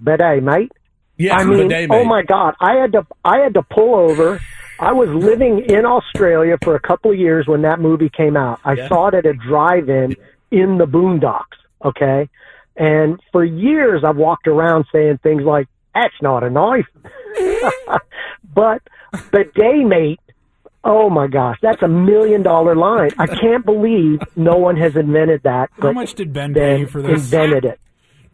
[0.02, 0.72] bidet, mate.
[1.18, 4.40] yeah, I mean, bidet, oh my God, I had to I had to pull over.
[4.82, 8.60] I was living in Australia for a couple of years when that movie came out.
[8.66, 8.88] I Yeah.
[8.90, 10.16] saw it at a drive-in
[10.50, 11.58] in the Boondocks.
[11.86, 12.30] Okay,
[12.76, 16.88] and for years I've walked around saying things like, That's not a knife.
[18.56, 18.82] but
[19.32, 20.20] the day mate,
[20.84, 23.12] oh my gosh, that's a million dollar line.
[23.18, 25.70] I can't believe no one has invented that.
[25.82, 27.26] How much did Ben pay for this?
[27.32, 27.80] Invented it.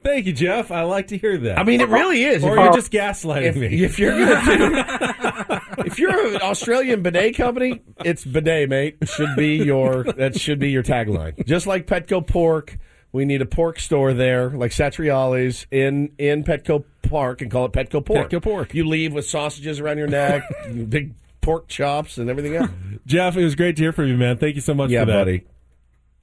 [0.03, 0.71] Thank you, Jeff.
[0.71, 1.57] I like to hear that.
[1.60, 2.43] I mean, it really is.
[2.43, 2.75] Or If you're you- oh.
[2.75, 3.83] just gaslighting if, me.
[3.83, 8.97] if you're gonna do, if you're an Australian bidet company, it's bidet, mate.
[9.05, 11.45] Should be your that should be your tagline.
[11.45, 12.77] Just like Petco Pork,
[13.11, 17.71] we need a pork store there, like Satriali's in in Petco Park, and call it
[17.73, 18.29] Petco Pork.
[18.29, 18.73] Petco Pork.
[18.73, 20.43] You leave with sausages around your neck,
[20.89, 22.69] big pork chops, and everything else.
[23.05, 24.37] Jeff, it was great to hear from you, man.
[24.37, 25.13] Thank you so much Yeah, for that.
[25.25, 25.43] buddy.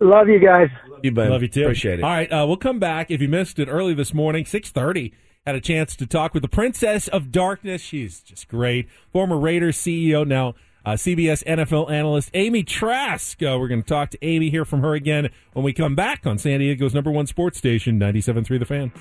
[0.00, 0.68] Love you guys.
[0.88, 1.30] Love You bet.
[1.30, 1.62] Love you too.
[1.62, 2.02] Appreciate it.
[2.04, 3.10] All right, uh, we'll come back.
[3.10, 5.14] If you missed it early this morning, six thirty,
[5.46, 7.82] had a chance to talk with the Princess of Darkness.
[7.82, 8.88] She's just great.
[9.12, 10.54] Former Raiders CEO, now
[10.86, 13.42] uh, CBS NFL analyst Amy Trask.
[13.42, 16.26] Uh, we're going to talk to Amy, hear from her again when we come back
[16.26, 18.92] on San Diego's number one sports station, 97.3 The Fan.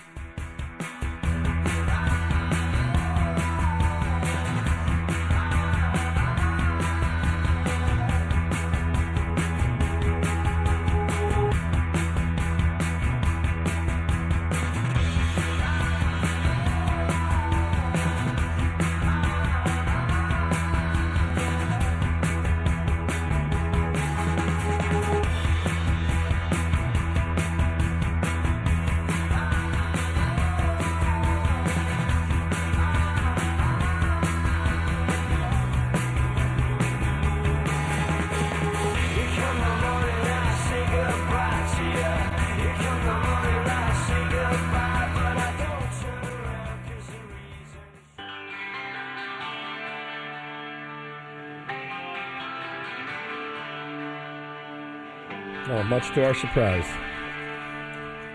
[55.86, 56.86] Much to our surprise.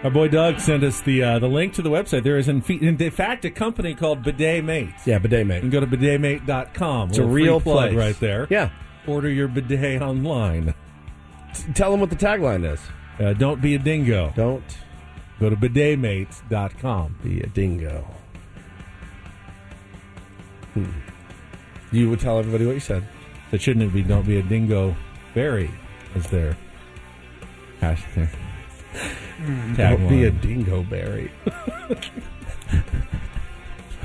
[0.04, 2.22] Our boy Doug sent us the uh, the link to the website.
[2.22, 4.94] There is in, fe- in fact a company called Bidet Mate.
[5.04, 5.56] Yeah, bidet mate.
[5.56, 7.08] You can go to bidetmate.com.
[7.08, 8.46] It's a Little real plug right there.
[8.48, 8.70] Yeah.
[9.08, 10.74] Order your bidet online.
[11.74, 12.80] Tell them what the tagline is.
[13.18, 14.32] Uh, don't be a dingo.
[14.36, 14.62] Don't
[15.40, 17.18] Go to bidetmates.com.
[17.22, 18.04] be a dingo.
[20.74, 20.86] Hmm.
[21.90, 23.06] You would tell everybody what you said.
[23.50, 24.94] But shouldn't it be don't be a dingo
[25.34, 25.70] berry
[26.14, 26.26] as
[27.80, 29.76] their hashtag?
[29.76, 30.40] Don't be a Tagline.
[30.40, 31.30] dingo berry.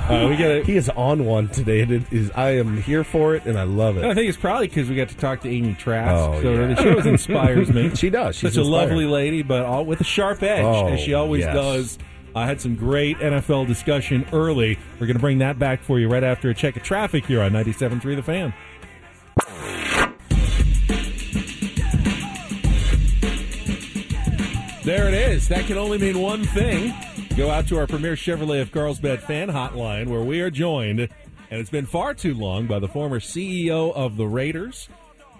[0.10, 1.80] Uh, we gotta- he is on one today.
[1.80, 2.30] and It is.
[2.36, 4.04] I am here for it, and I love it.
[4.04, 4.16] I it.
[4.16, 6.14] think it's probably because we got to talk to Amy Trask.
[6.14, 6.68] Oh, so yeah.
[6.74, 7.90] the show inspires me.
[7.96, 8.36] She does.
[8.36, 11.46] She's Such a lovely lady, but all with a sharp edge, Oh, as she always
[11.46, 11.56] yes.
[11.56, 12.00] does.
[12.36, 14.78] I had some great NFL discussion early.
[15.00, 17.42] We're going to bring that back for you right after a check of traffic here
[17.42, 18.54] on 97.3 The Fan.
[24.84, 25.48] There it is.
[25.48, 26.94] That can only mean one thing.
[27.38, 31.10] Go out to our premier Chevrolet of Carlsbad fan hotline where we are joined, and
[31.50, 34.90] it's been far too long, by the former CEO of the Raiders,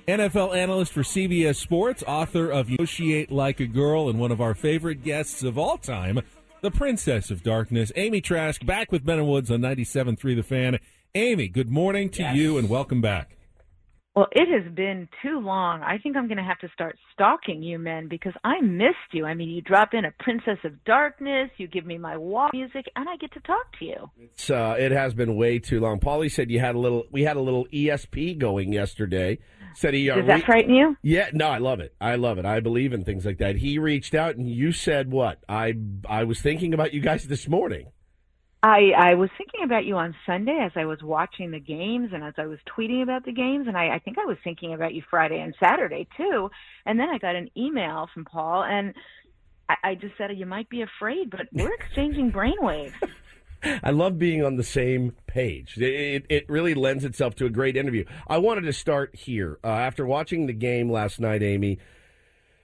[0.08, 4.54] NFL analyst for CBS Sports, author of Negotiate Like a Girl, and one of our
[4.54, 6.22] favorite guests of all time,
[6.62, 10.80] the Princess of Darkness, Amy Trask, back with Ben and Woods on 97.3 The Fan.
[11.16, 13.36] Amy, good morning to you and welcome back.
[14.16, 15.82] Well, it has been too long.
[15.82, 19.26] I think I'm going to have to start stalking you men because I missed you.
[19.26, 22.86] I mean, you drop in a Princess of Darkness, you give me my walk music,
[22.96, 24.12] and I get to talk to you.
[24.20, 26.00] It's, uh, it has been way too long.
[26.00, 27.06] Paulie said you had a little.
[27.12, 29.40] We had a little ESP going yesterday.
[29.76, 30.08] Said he.
[30.12, 30.96] uh, Does that re- frighten you?
[31.02, 31.96] Yeah, no, I love it.
[32.00, 32.46] I love it.
[32.46, 33.56] I believe in things like that.
[33.56, 35.40] He reached out and you said what?
[35.50, 35.74] I
[36.08, 37.88] I was thinking about you guys this morning.
[38.64, 42.24] I I was thinking about you on Sunday as I was watching the games and
[42.24, 44.94] as I was tweeting about the games, and I, I think I was thinking about
[44.94, 46.50] you Friday and Saturday too.
[46.86, 48.94] And then I got an email from Paul, and
[49.68, 52.94] I, I just said you might be afraid, but we're exchanging brainwaves.
[53.84, 55.78] I love being on the same page.
[55.78, 58.04] It, it, really lends itself to a great interview.
[58.28, 59.58] I wanted to start here.
[59.64, 61.80] Uh, after watching the game last night, Amy,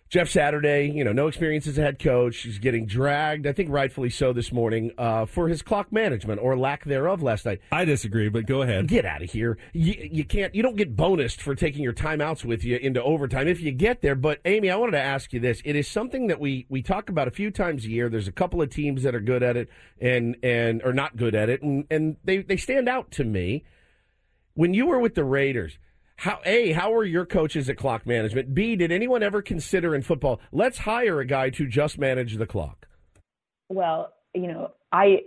[0.09, 2.37] Jeff Saturday, you know, no experience as a head coach.
[2.37, 6.57] He's getting dragged, I think rightfully so this morning, uh, for his clock management or
[6.57, 7.61] lack thereof last night.
[7.71, 8.87] I disagree, but go ahead.
[8.87, 9.59] Get out of here.
[9.71, 13.47] You, you can't, you don't get bonused for taking your timeouts with you into overtime
[13.47, 14.15] if you get there.
[14.15, 15.61] But Amy, I wanted to ask you this.
[15.63, 18.09] It is something that we, we talk about a few times a year.
[18.09, 19.69] There's a couple of teams that are good at it
[20.01, 21.61] and, and are not good at it.
[21.61, 23.63] And, and they, they stand out to me.
[24.55, 25.77] When you were with the Raiders,
[26.19, 28.53] how a how were your coaches at clock management?
[28.53, 32.45] B did anyone ever consider in football let's hire a guy to just manage the
[32.45, 32.87] clock?
[33.69, 35.21] well, you know, I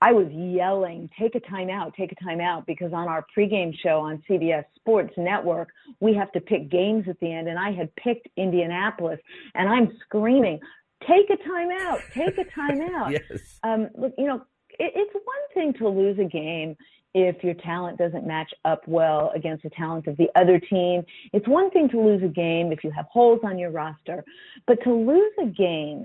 [0.00, 4.22] I was yelling, take a timeout, take a timeout, because on our pregame show on
[4.28, 5.68] CBS Sports Network,
[6.00, 9.20] we have to pick games at the end, and I had picked Indianapolis,
[9.54, 10.58] and I'm screaming,
[11.06, 13.12] take a timeout, take a timeout.
[13.12, 13.58] Yes.
[13.62, 16.76] Um, look, you know, it, it's one thing to lose a game
[17.14, 21.02] if your talent doesn't match up well against the talent of the other team.
[21.32, 24.24] It's one thing to lose a game if you have holes on your roster,
[24.66, 26.04] but to lose a game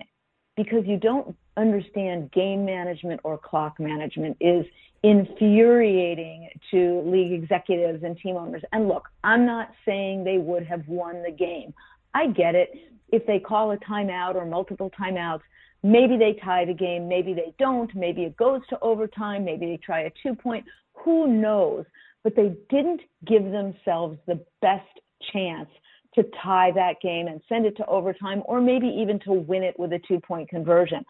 [0.55, 4.65] because you don't understand game management or clock management is
[5.03, 8.63] infuriating to league executives and team owners.
[8.73, 11.73] And look, I'm not saying they would have won the game.
[12.13, 12.71] I get it.
[13.09, 15.41] If they call a timeout or multiple timeouts,
[15.83, 19.77] maybe they tie the game, maybe they don't, maybe it goes to overtime, maybe they
[19.77, 21.85] try a two point, who knows?
[22.23, 24.87] But they didn't give themselves the best
[25.31, 25.69] chance
[26.15, 29.77] to tie that game and send it to overtime or maybe even to win it
[29.79, 31.05] with a two point conversion.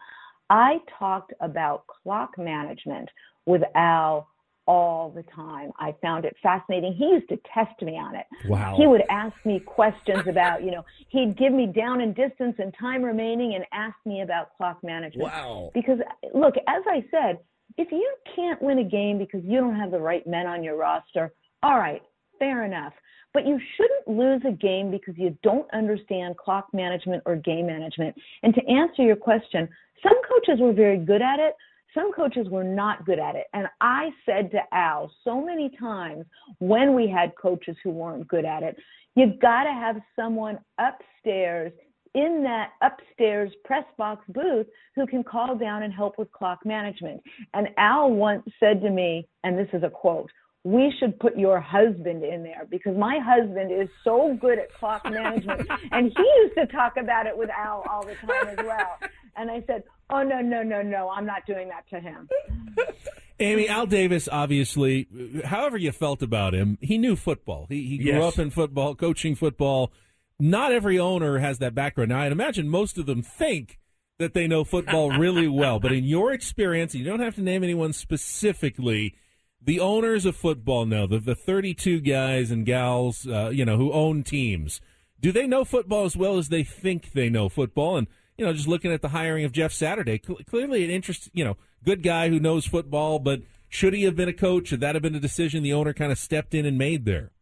[0.50, 3.08] I talked about clock management
[3.46, 4.28] with Al
[4.68, 5.72] all the time.
[5.78, 6.92] I found it fascinating.
[6.92, 8.26] He used to test me on it.
[8.46, 8.74] Wow.
[8.76, 12.72] He would ask me questions about, you know, he'd give me down and distance and
[12.78, 15.32] time remaining and ask me about clock management.
[15.32, 15.70] Wow.
[15.72, 15.98] Because
[16.34, 17.38] look, as I said,
[17.78, 20.76] if you can't win a game because you don't have the right men on your
[20.76, 22.02] roster, all right,
[22.38, 22.92] fair enough.
[23.32, 28.14] But you shouldn't lose a game because you don't understand clock management or game management.
[28.42, 29.68] And to answer your question,
[30.02, 31.54] some coaches were very good at it,
[31.98, 33.46] some coaches were not good at it.
[33.52, 36.26] And I said to Al so many times
[36.58, 38.76] when we had coaches who weren't good at it,
[39.16, 41.72] you've got to have someone upstairs
[42.14, 47.20] in that upstairs press box booth who can call down and help with clock management.
[47.54, 50.30] And Al once said to me, and this is a quote,
[50.64, 55.04] we should put your husband in there because my husband is so good at clock
[55.04, 58.98] management and he used to talk about it with Al all the time as well.
[59.36, 62.28] And I said, "Oh no, no, no, no, I'm not doing that to him."
[63.40, 65.06] Amy, Al Davis, obviously,
[65.44, 67.66] however you felt about him, he knew football.
[67.68, 68.32] He, he grew Yes.
[68.34, 69.92] up in football, coaching football.
[70.40, 72.10] Not every owner has that background.
[72.10, 73.78] Now, I'd imagine most of them think
[74.18, 75.78] that they know football really well.
[75.78, 79.14] But in your experience, you don't have to name anyone specifically.
[79.62, 83.92] The owners of football know the the 32 guys and gals, uh, you know, who
[83.92, 84.80] own teams.
[85.20, 87.96] Do they know football as well as they think they know football?
[87.96, 88.06] And
[88.38, 91.44] you know, just looking at the hiring of Jeff Saturday, cl- clearly an interest, you
[91.44, 94.68] know, good guy who knows football, but should he have been a coach?
[94.68, 97.32] Should that have been a decision the owner kind of stepped in and made there?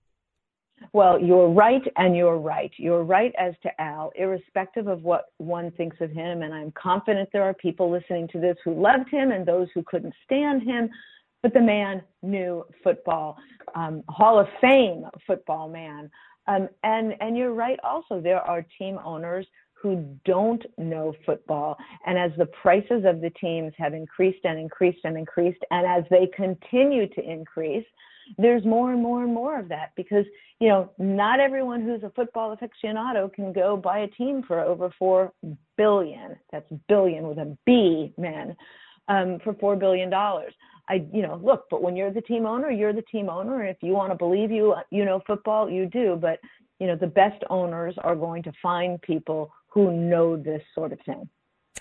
[0.92, 2.70] Well, you're right, and you're right.
[2.76, 6.42] You're right as to Al, irrespective of what one thinks of him.
[6.42, 9.82] And I'm confident there are people listening to this who loved him and those who
[9.82, 10.88] couldn't stand him.
[11.42, 13.36] But the man knew football,
[13.74, 16.10] um, Hall of Fame football man.
[16.48, 17.78] Um, and and you're right.
[17.82, 19.46] Also, there are team owners
[19.80, 25.00] who don't know football, and as the prices of the teams have increased and increased
[25.04, 27.86] and increased, and as they continue to increase,
[28.38, 30.24] there's more and more and more of that because
[30.58, 34.92] you know not everyone who's a football aficionado can go buy a team for over
[34.98, 35.32] four
[35.76, 36.36] billion.
[36.50, 38.56] That's billion with a B, man,
[39.08, 40.52] um, for four billion dollars.
[40.88, 43.60] I, you know, look, but when you're the team owner, you're the team owner.
[43.60, 46.16] And if you want to believe you, you know, football, you do.
[46.20, 46.38] But
[46.78, 50.98] you know, the best owners are going to find people who know this sort of
[51.04, 51.28] thing.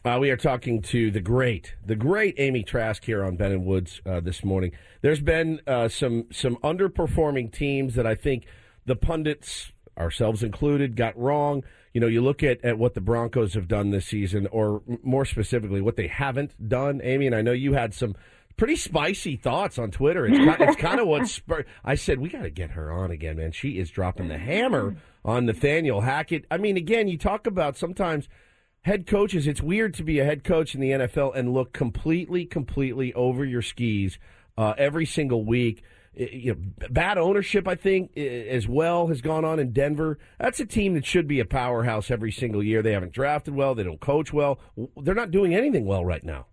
[0.03, 3.65] Uh, we are talking to the great, the great Amy Trask here on Ben and
[3.65, 4.73] Woods uh, this morning.
[5.01, 8.47] There's been uh, some some underperforming teams that I think
[8.85, 11.63] the pundits, ourselves included, got wrong.
[11.93, 15.23] You know, you look at, at what the Broncos have done this season, or more
[15.23, 16.99] specifically, what they haven't done.
[17.01, 18.13] Amy, and I know you had some
[18.57, 20.25] pretty spicy thoughts on Twitter.
[20.25, 21.65] It's kind, it's kind of what spurred.
[21.83, 23.51] I said we got to get her on again, man.
[23.51, 26.45] She is dropping the hammer on Nathaniel Hackett.
[26.49, 28.29] I mean, again, you talk about sometimes
[28.81, 29.47] head coaches.
[29.47, 33.43] It's weird to be a head coach in the NFL and look completely, completely over
[33.43, 34.19] your skis
[34.57, 35.83] uh, every single week.
[36.13, 40.17] You know, bad ownership, I think, as well has gone on in Denver.
[40.39, 42.81] That's a team that should be a powerhouse every single year.
[42.81, 43.75] They haven't drafted well.
[43.75, 44.59] They don't coach well.
[44.95, 46.45] They're not doing anything well right now.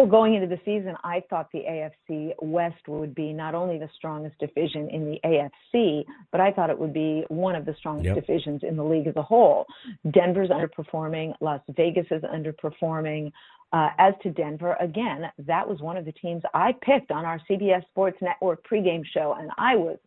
[0.00, 3.90] Well, going into the season, I thought the AFC West would be not only the
[3.94, 8.06] strongest division in the AFC, but I thought it would be one of the strongest
[8.06, 8.14] Yep.
[8.14, 9.66] divisions in the league as a whole.
[10.10, 13.30] Denver's underperforming, Las Vegas is underperforming.
[13.74, 17.38] Uh, as to Denver, again, that was one of the teams I picked on our
[17.46, 19.98] CBS Sports Network pregame show, and I was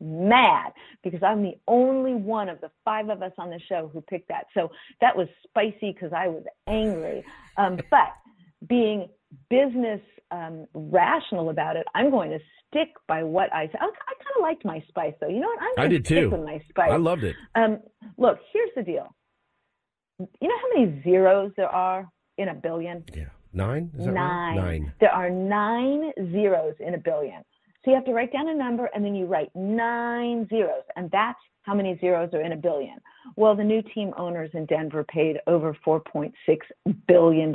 [0.00, 0.72] mad
[1.04, 4.26] because I'm the only one of the five of us on the show who picked
[4.26, 4.48] that.
[4.54, 7.24] So that was spicy because I was angry.
[7.56, 8.12] Um, but
[8.66, 9.08] being
[9.50, 10.00] business
[10.30, 13.80] um, rational about it, I'm going to stick by what I said.
[13.80, 15.28] I, I kind of liked my spice, though.
[15.28, 15.78] You know what?
[15.78, 16.30] I'm I did stick too.
[16.30, 16.90] with my spice.
[16.92, 17.36] I loved it.
[17.54, 17.78] Um,
[18.18, 19.14] look, here's the deal.
[20.18, 22.08] You know how many zeros there are
[22.38, 23.04] in a billion?
[23.52, 23.90] Nine?
[23.98, 24.54] Is that right?
[24.54, 24.56] nine.
[24.56, 24.92] Nine.
[25.00, 27.42] There are nine zeros in a billion.
[27.84, 30.82] So you have to write down a number and then you write nine zeros.
[30.96, 32.98] And that's how many zeros are in a billion.
[33.36, 36.32] Well, the new team owners in Denver paid over $4.6
[37.08, 37.52] billion.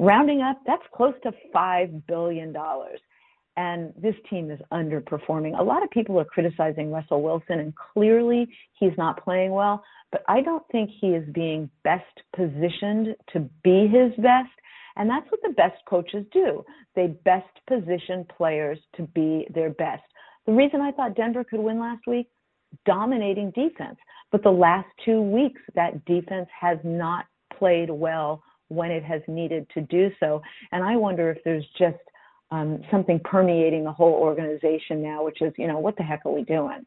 [0.00, 2.56] Rounding up, that's close to $5 billion.
[3.58, 5.60] And this team is underperforming.
[5.60, 8.48] A lot of people are criticizing Russell Wilson, and clearly
[8.78, 13.88] he's not playing well, but I don't think he is being best positioned to be
[13.88, 14.48] his best.
[14.96, 16.64] And that's what the best coaches do.
[16.96, 20.02] They best position players to be their best.
[20.46, 22.28] The reason I thought Denver could win last week,
[22.86, 23.98] dominating defense.
[24.32, 27.26] But the last two weeks, that defense has not
[27.58, 30.40] played well when it has needed to do so.
[30.72, 31.98] And I wonder if there's just
[32.50, 36.32] um, something permeating the whole organization now, which is, you know, what the heck are
[36.32, 36.86] we doing?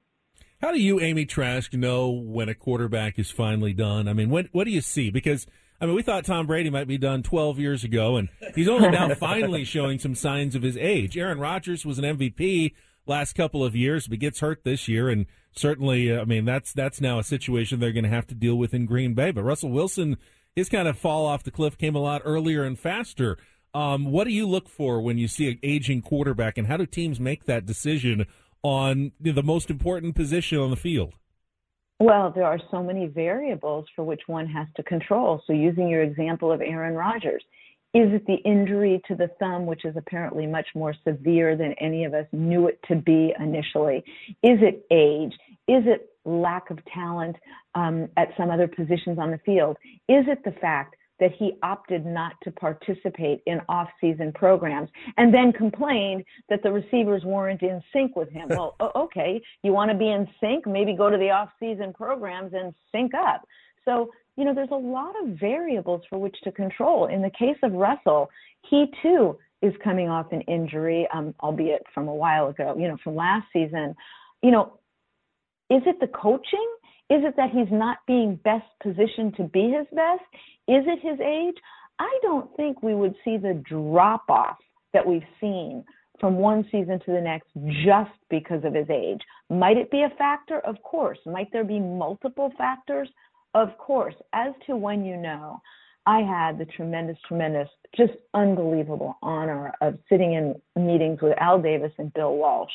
[0.61, 4.07] How do you, Amy Trask, know when a quarterback is finally done?
[4.07, 5.09] I mean, what what do you see?
[5.09, 5.45] Because
[5.81, 8.89] I mean, we thought Tom Brady might be done 12 years ago, and he's only
[8.89, 11.17] now finally showing some signs of his age.
[11.17, 12.73] Aaron Rodgers was an MVP
[13.05, 16.71] last couple of years, but gets hurt this year, and certainly, uh, I mean, that's
[16.71, 19.31] that's now a situation they're going to have to deal with in Green Bay.
[19.31, 20.15] But Russell Wilson,
[20.55, 23.37] his kind of fall off the cliff came a lot earlier and faster.
[23.73, 26.85] Um, what do you look for when you see an aging quarterback, and how do
[26.85, 28.27] teams make that decision
[28.61, 31.15] on the most important position on the field?
[31.99, 35.41] Well, there are so many variables for which one has to control.
[35.47, 37.43] So, using your example of Aaron Rodgers,
[37.93, 42.05] is it the injury to the thumb, which is apparently much more severe than any
[42.05, 44.03] of us knew it to be initially?
[44.41, 45.33] Is it age?
[45.67, 47.35] Is it lack of talent
[47.75, 49.77] um, at some other positions on the field?
[50.07, 55.53] Is it the fact that he opted not to participate in off-season programs and then
[55.53, 58.47] complained that the receivers weren't in sync with him.
[58.49, 60.65] well, okay, you want to be in sync?
[60.67, 63.43] Maybe go to the off-season programs and sync up.
[63.85, 67.07] So, you know, there's a lot of variables for which to control.
[67.07, 68.29] In the case of Russell,
[68.69, 72.97] he too is coming off an injury, um, albeit from a while ago, you know,
[73.03, 73.95] from last season.
[74.41, 74.79] You know,
[75.69, 76.67] is it the coaching?
[77.09, 80.23] Is it that he's not being best positioned to be his best?
[80.67, 81.55] Is it his age?
[81.99, 84.57] I don't think we would see the drop off
[84.93, 85.83] that we've seen
[86.19, 87.49] from one season to the next
[87.85, 89.19] just because of his age.
[89.49, 90.59] Might it be a factor?
[90.59, 91.19] Of course.
[91.25, 93.09] Might there be multiple factors?
[93.53, 94.15] Of course.
[94.33, 95.61] As to when you know,
[96.05, 101.91] I had the tremendous, tremendous, just unbelievable honor of sitting in meetings with Al Davis
[101.97, 102.71] and Bill Walsh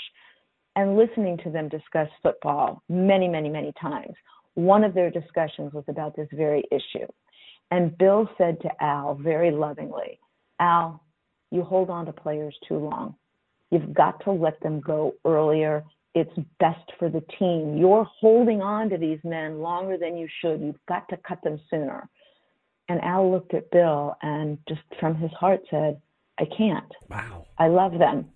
[0.79, 4.15] and listening to them discuss football many, many, many times.
[4.55, 7.07] One of their discussions was about this very issue.
[7.73, 10.21] And Bill said to Al very lovingly,
[10.61, 11.03] Al,
[11.51, 13.17] you hold on to players too long.
[13.73, 15.83] You've got to let them go earlier.
[16.15, 17.77] It's best for the team.
[17.77, 20.61] You're holding on to these men longer than you should.
[20.61, 22.09] You've got to cut them sooner.
[22.89, 26.01] And Al looked at Bill and just from his heart said,
[26.39, 26.93] I can't.
[27.11, 27.47] Wow.
[27.59, 28.31] I love them.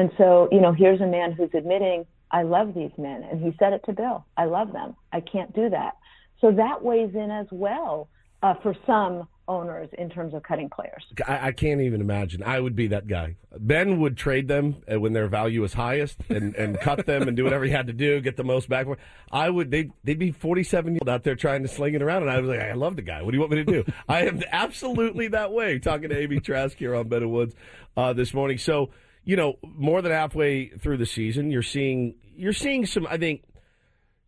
[0.00, 3.22] And so, you know, here's a man who's admitting, I love these men.
[3.30, 4.96] And he said it to Bill, I love them.
[5.12, 5.92] I can't do that.
[6.40, 8.08] So that weighs in as well
[8.42, 11.04] uh, for some owners in terms of cutting players.
[11.28, 12.42] I, I, can't even imagine.
[12.42, 13.36] I would be that guy.
[13.58, 17.36] Ben would trade them uh, when their value is highest and, and cut them and
[17.36, 18.86] do whatever he had to do, get the most back.
[19.30, 19.70] I would.
[19.70, 22.40] They'd, they'd be 47 years old out there trying to sling it around, and I
[22.40, 23.20] was like, I love the guy.
[23.20, 23.92] What do you want me to do?
[24.08, 25.78] I am absolutely that way.
[25.78, 27.54] Talking to Amy Trask here on Ben Woods
[27.98, 28.56] uh, this morning.
[28.56, 28.90] So
[29.24, 33.06] you know, more than halfway through the season, you're seeing you're seeing some.
[33.08, 33.44] I think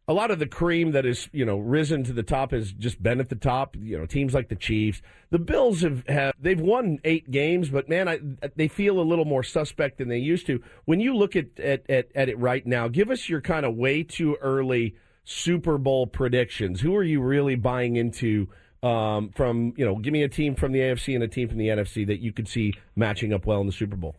[0.09, 3.03] a lot of the cream that is you know risen to the top has just
[3.03, 3.77] been at the top.
[3.77, 7.89] You know, teams like the Chiefs, the Bills have, have they've won eight games, but
[7.89, 8.21] man, I,
[8.57, 10.63] they feel a little more suspect than they used to.
[10.85, 13.75] When you look at at, at, at it right now, give us your kind of
[13.75, 16.81] way too early Super Bowl predictions.
[16.81, 18.49] Who are you really buying into?
[18.83, 21.59] Um, from you know, give me a team from the AFC and a team from
[21.59, 24.17] the NFC that you could see matching up well in the Super Bowl.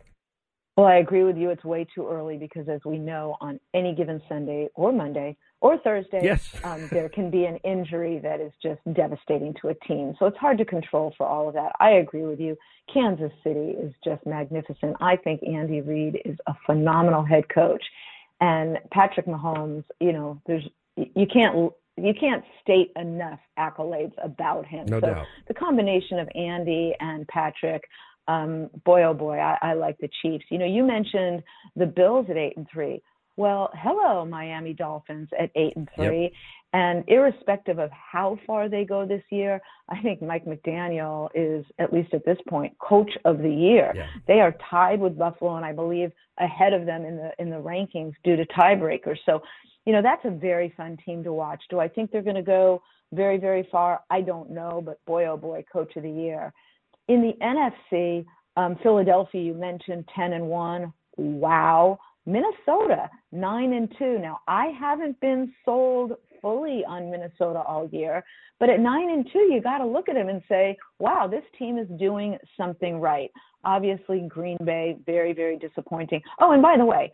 [0.76, 1.50] Well, I agree with you.
[1.50, 5.78] It's way too early because, as we know, on any given Sunday or Monday or
[5.78, 6.52] Thursday, yes.
[6.64, 10.14] um, there can be an injury that is just devastating to a team.
[10.18, 11.72] So it's hard to control for all of that.
[11.78, 12.56] I agree with you.
[12.92, 14.96] Kansas City is just magnificent.
[15.00, 17.82] I think Andy Reid is a phenomenal head coach,
[18.40, 19.84] and Patrick Mahomes.
[20.00, 20.64] You know, there's
[20.96, 24.86] you can't you can't state enough accolades about him.
[24.86, 25.26] No so doubt.
[25.46, 27.84] the combination of Andy and Patrick
[28.28, 30.44] um, boy, oh boy, I, I like the Chiefs.
[30.50, 31.42] You know, you mentioned
[31.76, 33.02] the Bills at eight and three.
[33.36, 36.22] Well, hello, Miami Dolphins at eight and three.
[36.22, 36.32] Yep.
[36.72, 41.92] And irrespective of how far they go this year, I think Mike McDaniel is, at
[41.92, 43.92] least at this point, coach of the year.
[43.94, 44.06] Yeah.
[44.26, 47.56] They are tied with Buffalo, and I believe ahead of them in the in the
[47.56, 49.18] rankings due to tiebreakers.
[49.24, 49.42] So,
[49.84, 51.62] you know, that's a very fun team to watch.
[51.70, 54.00] Do I think they're going to go very, very far?
[54.10, 56.52] I don't know, but boy, oh boy, coach of the year.
[57.08, 58.24] In the NFC,
[58.56, 60.92] um, Philadelphia, you mentioned 10 and 1.
[61.16, 61.98] Wow.
[62.26, 64.18] Minnesota, 9 and 2.
[64.18, 66.12] Now, I haven't been sold
[66.44, 68.22] fully on Minnesota all year.
[68.60, 71.42] But at nine and two, you got to look at them and say, wow, this
[71.58, 73.30] team is doing something right.
[73.64, 76.20] Obviously, Green Bay, very, very disappointing.
[76.40, 77.12] Oh, and by the way,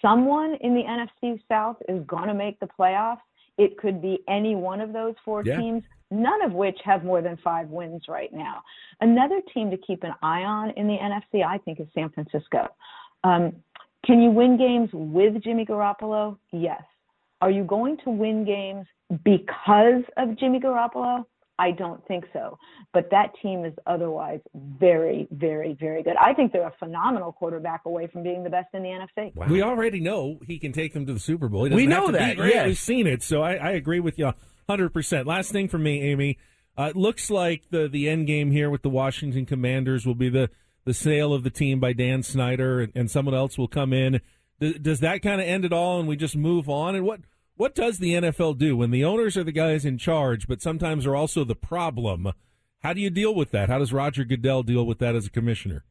[0.00, 3.18] someone in the NFC South is going to make the playoffs.
[3.58, 5.56] It could be any one of those four Yeah.
[5.56, 8.62] teams, none of which have more than five wins right now.
[9.00, 12.68] Another team to keep an eye on in the NFC, I think, is San Francisco.
[13.24, 13.52] Um,
[14.04, 16.38] can you win games with Jimmy Garoppolo?
[16.52, 16.82] Yes.
[17.40, 18.86] Are you going to win games
[19.24, 21.24] because of Jimmy Garoppolo?
[21.60, 22.56] I don't think so.
[22.92, 26.14] But that team is otherwise very, very, very good.
[26.16, 29.32] I think they're a phenomenal quarterback away from being the best in the NFC.
[29.48, 31.68] We already know he can take them to the Super Bowl.
[31.68, 32.54] We know to be that, great.
[32.54, 32.66] yes.
[32.66, 34.32] We've seen it, so I, I agree with you
[34.68, 35.26] 100%.
[35.26, 36.38] Last thing for me, Amy.
[36.76, 40.28] Uh, it looks like the, the end game here with the Washington Commanders will be
[40.28, 40.50] the,
[40.84, 44.20] the sale of the team by Dan Snyder, and, and someone else will come in.
[44.60, 46.94] Does, does that kind of end it all, and we just move on?
[46.94, 47.20] And what
[47.56, 51.04] what does the NFL do when the owners are the guys in charge, but sometimes
[51.04, 52.32] are also the problem?
[52.84, 53.68] How do you deal with that?
[53.68, 55.84] How does Roger Goodell deal with that as a commissioner?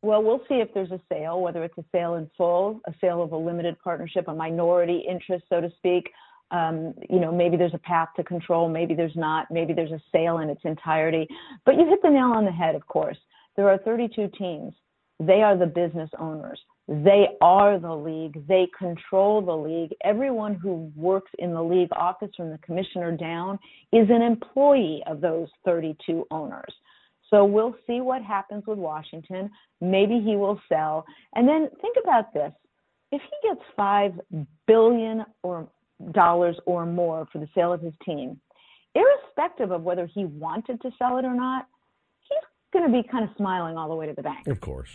[0.00, 3.22] Well, we'll see if there's a sale, whether it's a sale in full, a sale
[3.22, 6.08] of a limited partnership, a minority interest, so to speak.
[6.50, 10.00] Um, you know, maybe there's a path to control, maybe there's not, maybe there's a
[10.12, 11.26] sale in its entirety.
[11.64, 13.18] But you hit the nail on the head, of course.
[13.56, 14.74] There are 32 teams.
[15.18, 16.60] They are the business owners.
[16.88, 18.46] They are the league.
[18.46, 19.94] They control the league.
[20.04, 23.58] Everyone who works in the league office from the commissioner down
[23.92, 26.72] is an employee of those 32 owners.
[27.30, 29.50] So we'll see what happens with Washington.
[29.80, 31.04] Maybe he will sell.
[31.34, 32.52] And then think about this.
[33.10, 34.12] If he gets 5
[34.66, 35.68] billion or
[36.12, 38.40] dollars or more for the sale of his team,
[38.94, 41.66] irrespective of whether he wanted to sell it or not,
[42.28, 42.38] he's
[42.72, 44.46] going to be kind of smiling all the way to the bank.
[44.46, 44.90] Of course.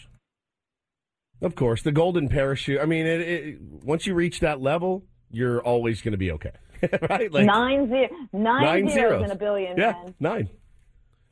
[1.42, 1.82] Of course.
[1.84, 2.80] The golden parachute.
[2.80, 6.52] I mean, it, it, once you reach that level, you're always going to be okay.
[7.10, 7.32] right?
[7.32, 9.26] nine, zero, nine, nine zeros zeros.
[9.26, 10.16] in a billion, Yeah, man.
[10.20, 10.50] nine.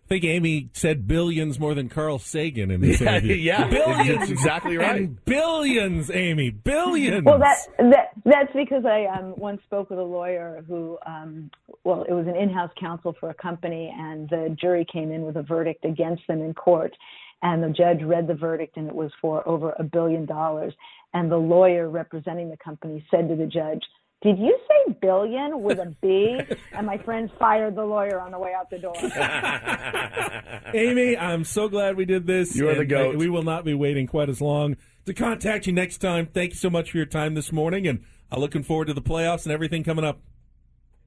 [0.10, 3.36] I think Amy said billions more than Carl Sagan in this Yeah, interview.
[3.36, 4.18] yeah, billions.
[4.18, 5.02] that's exactly right.
[5.02, 7.26] And billions, Amy, billions.
[7.26, 11.52] Well, that, that that's because I um, once spoke with a lawyer who, um,
[11.84, 15.38] well, it was an in-house counsel for a company, and the jury came in with
[15.38, 16.92] a verdict against them in court,
[17.44, 20.74] and the judge read the verdict, and it was for over a billion dollars,
[21.14, 23.84] and the lawyer representing the company said to the judge.
[24.22, 26.38] Did you say billion with a B?
[26.74, 28.94] and my friends fired the lawyer on the way out the door.
[30.74, 32.56] Amy, I'm so glad we did this.
[32.56, 33.16] You are the goat.
[33.16, 36.28] uh, We will not be waiting quite as long to contact you next time.
[36.34, 39.02] Thank you so much for your time this morning, and I'm looking forward to the
[39.02, 40.20] playoffs and everything coming up.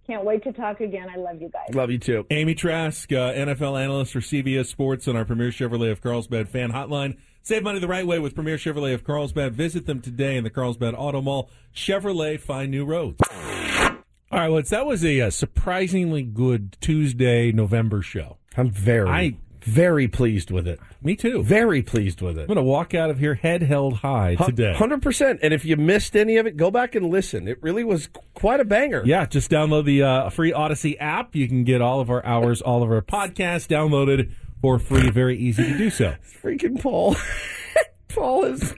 [0.06, 1.06] Can't wait to talk again.
[1.08, 1.72] I love you guys.
[1.74, 2.26] Love you too.
[2.30, 6.72] Amy Trask, uh, NFL analyst for CBS Sports on our Premier Chevrolet of Carlsbad fan
[6.72, 7.16] hotline.
[7.44, 9.54] Save money the right way with Premier Chevrolet of Carlsbad.
[9.54, 11.50] Visit them today in the Carlsbad Auto Mall.
[11.74, 13.18] Chevrolet, find new roads.
[13.30, 18.38] All right, well, that was a, uh surprisingly good Tuesday November show.
[18.56, 20.78] I'm very, I- very pleased with it.
[21.02, 21.42] Me too.
[21.42, 22.42] Very pleased with it.
[22.42, 24.72] I'm going to walk out of here head held high today.
[24.74, 25.40] Hundred percent.
[25.42, 27.46] And if you missed any of it, go back and listen.
[27.48, 29.02] It really was quite a banger.
[29.04, 31.34] Yeah, just download the uh, free Audacy app.
[31.36, 34.30] You can get all of our hours, all of our podcasts downloaded
[34.62, 35.10] for free.
[35.10, 36.14] Very easy to do so.
[36.42, 37.16] Freaking Paul.
[38.08, 38.74] Paul has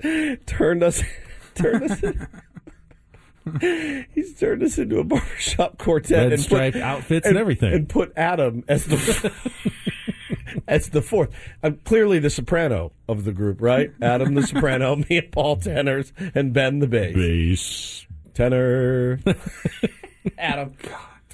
[0.46, 1.02] turned us
[1.54, 2.02] turned us
[4.14, 7.74] He's turned us into a barbershop quartet Red and striped outfits and everything.
[7.74, 9.32] and put Adam as the
[10.66, 11.30] as the fourth.
[11.62, 13.92] I'm clearly the soprano of the group, right?
[14.00, 17.14] Adam the soprano, me and Paul tenors, and Ben the bass.
[17.14, 19.20] Bass tenor.
[20.38, 20.74] Adam.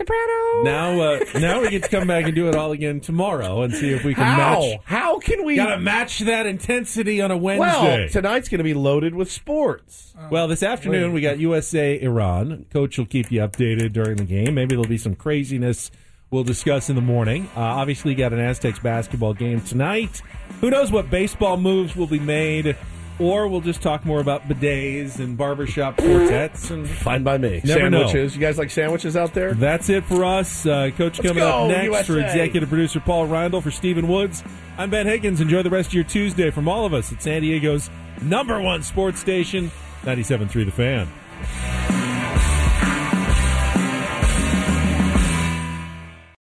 [0.01, 0.62] Soprano.
[0.62, 3.74] Now, uh, now we get to come back and do it all again tomorrow and
[3.74, 4.61] see if we can How?
[4.61, 4.80] match.
[4.84, 5.57] How can we?
[5.57, 8.09] Got to match that intensity on a well, Wednesday.
[8.09, 10.14] tonight's going to be loaded with sports.
[10.30, 12.64] Well, this afternoon we got USA Iran.
[12.70, 14.55] Coach will keep you updated during the game.
[14.55, 15.90] Maybe there'll be some craziness
[16.30, 17.48] we'll discuss in the morning.
[17.55, 20.22] Uh, obviously, got an Aztecs basketball game tonight.
[20.62, 22.76] Who knows what baseball moves will be made,
[23.21, 26.71] or we'll just talk more about bidets and barbershop quartets.
[26.71, 27.61] And Fine by me.
[27.64, 28.07] Never know.
[28.07, 28.35] sandwiches.
[28.35, 29.55] You guys like sandwiches out there?
[29.55, 30.66] That's it for us.
[30.66, 34.43] Uh, Coach Let's coming go, up next for executive producer Paul Reindl for Stephen Woods.
[34.79, 35.41] I'm Ben Higgins.
[35.41, 37.91] Enjoy the rest of your Tuesday from all of us at San Diego's
[38.23, 39.71] number one sports station,
[40.03, 41.99] 97.3 The Fan.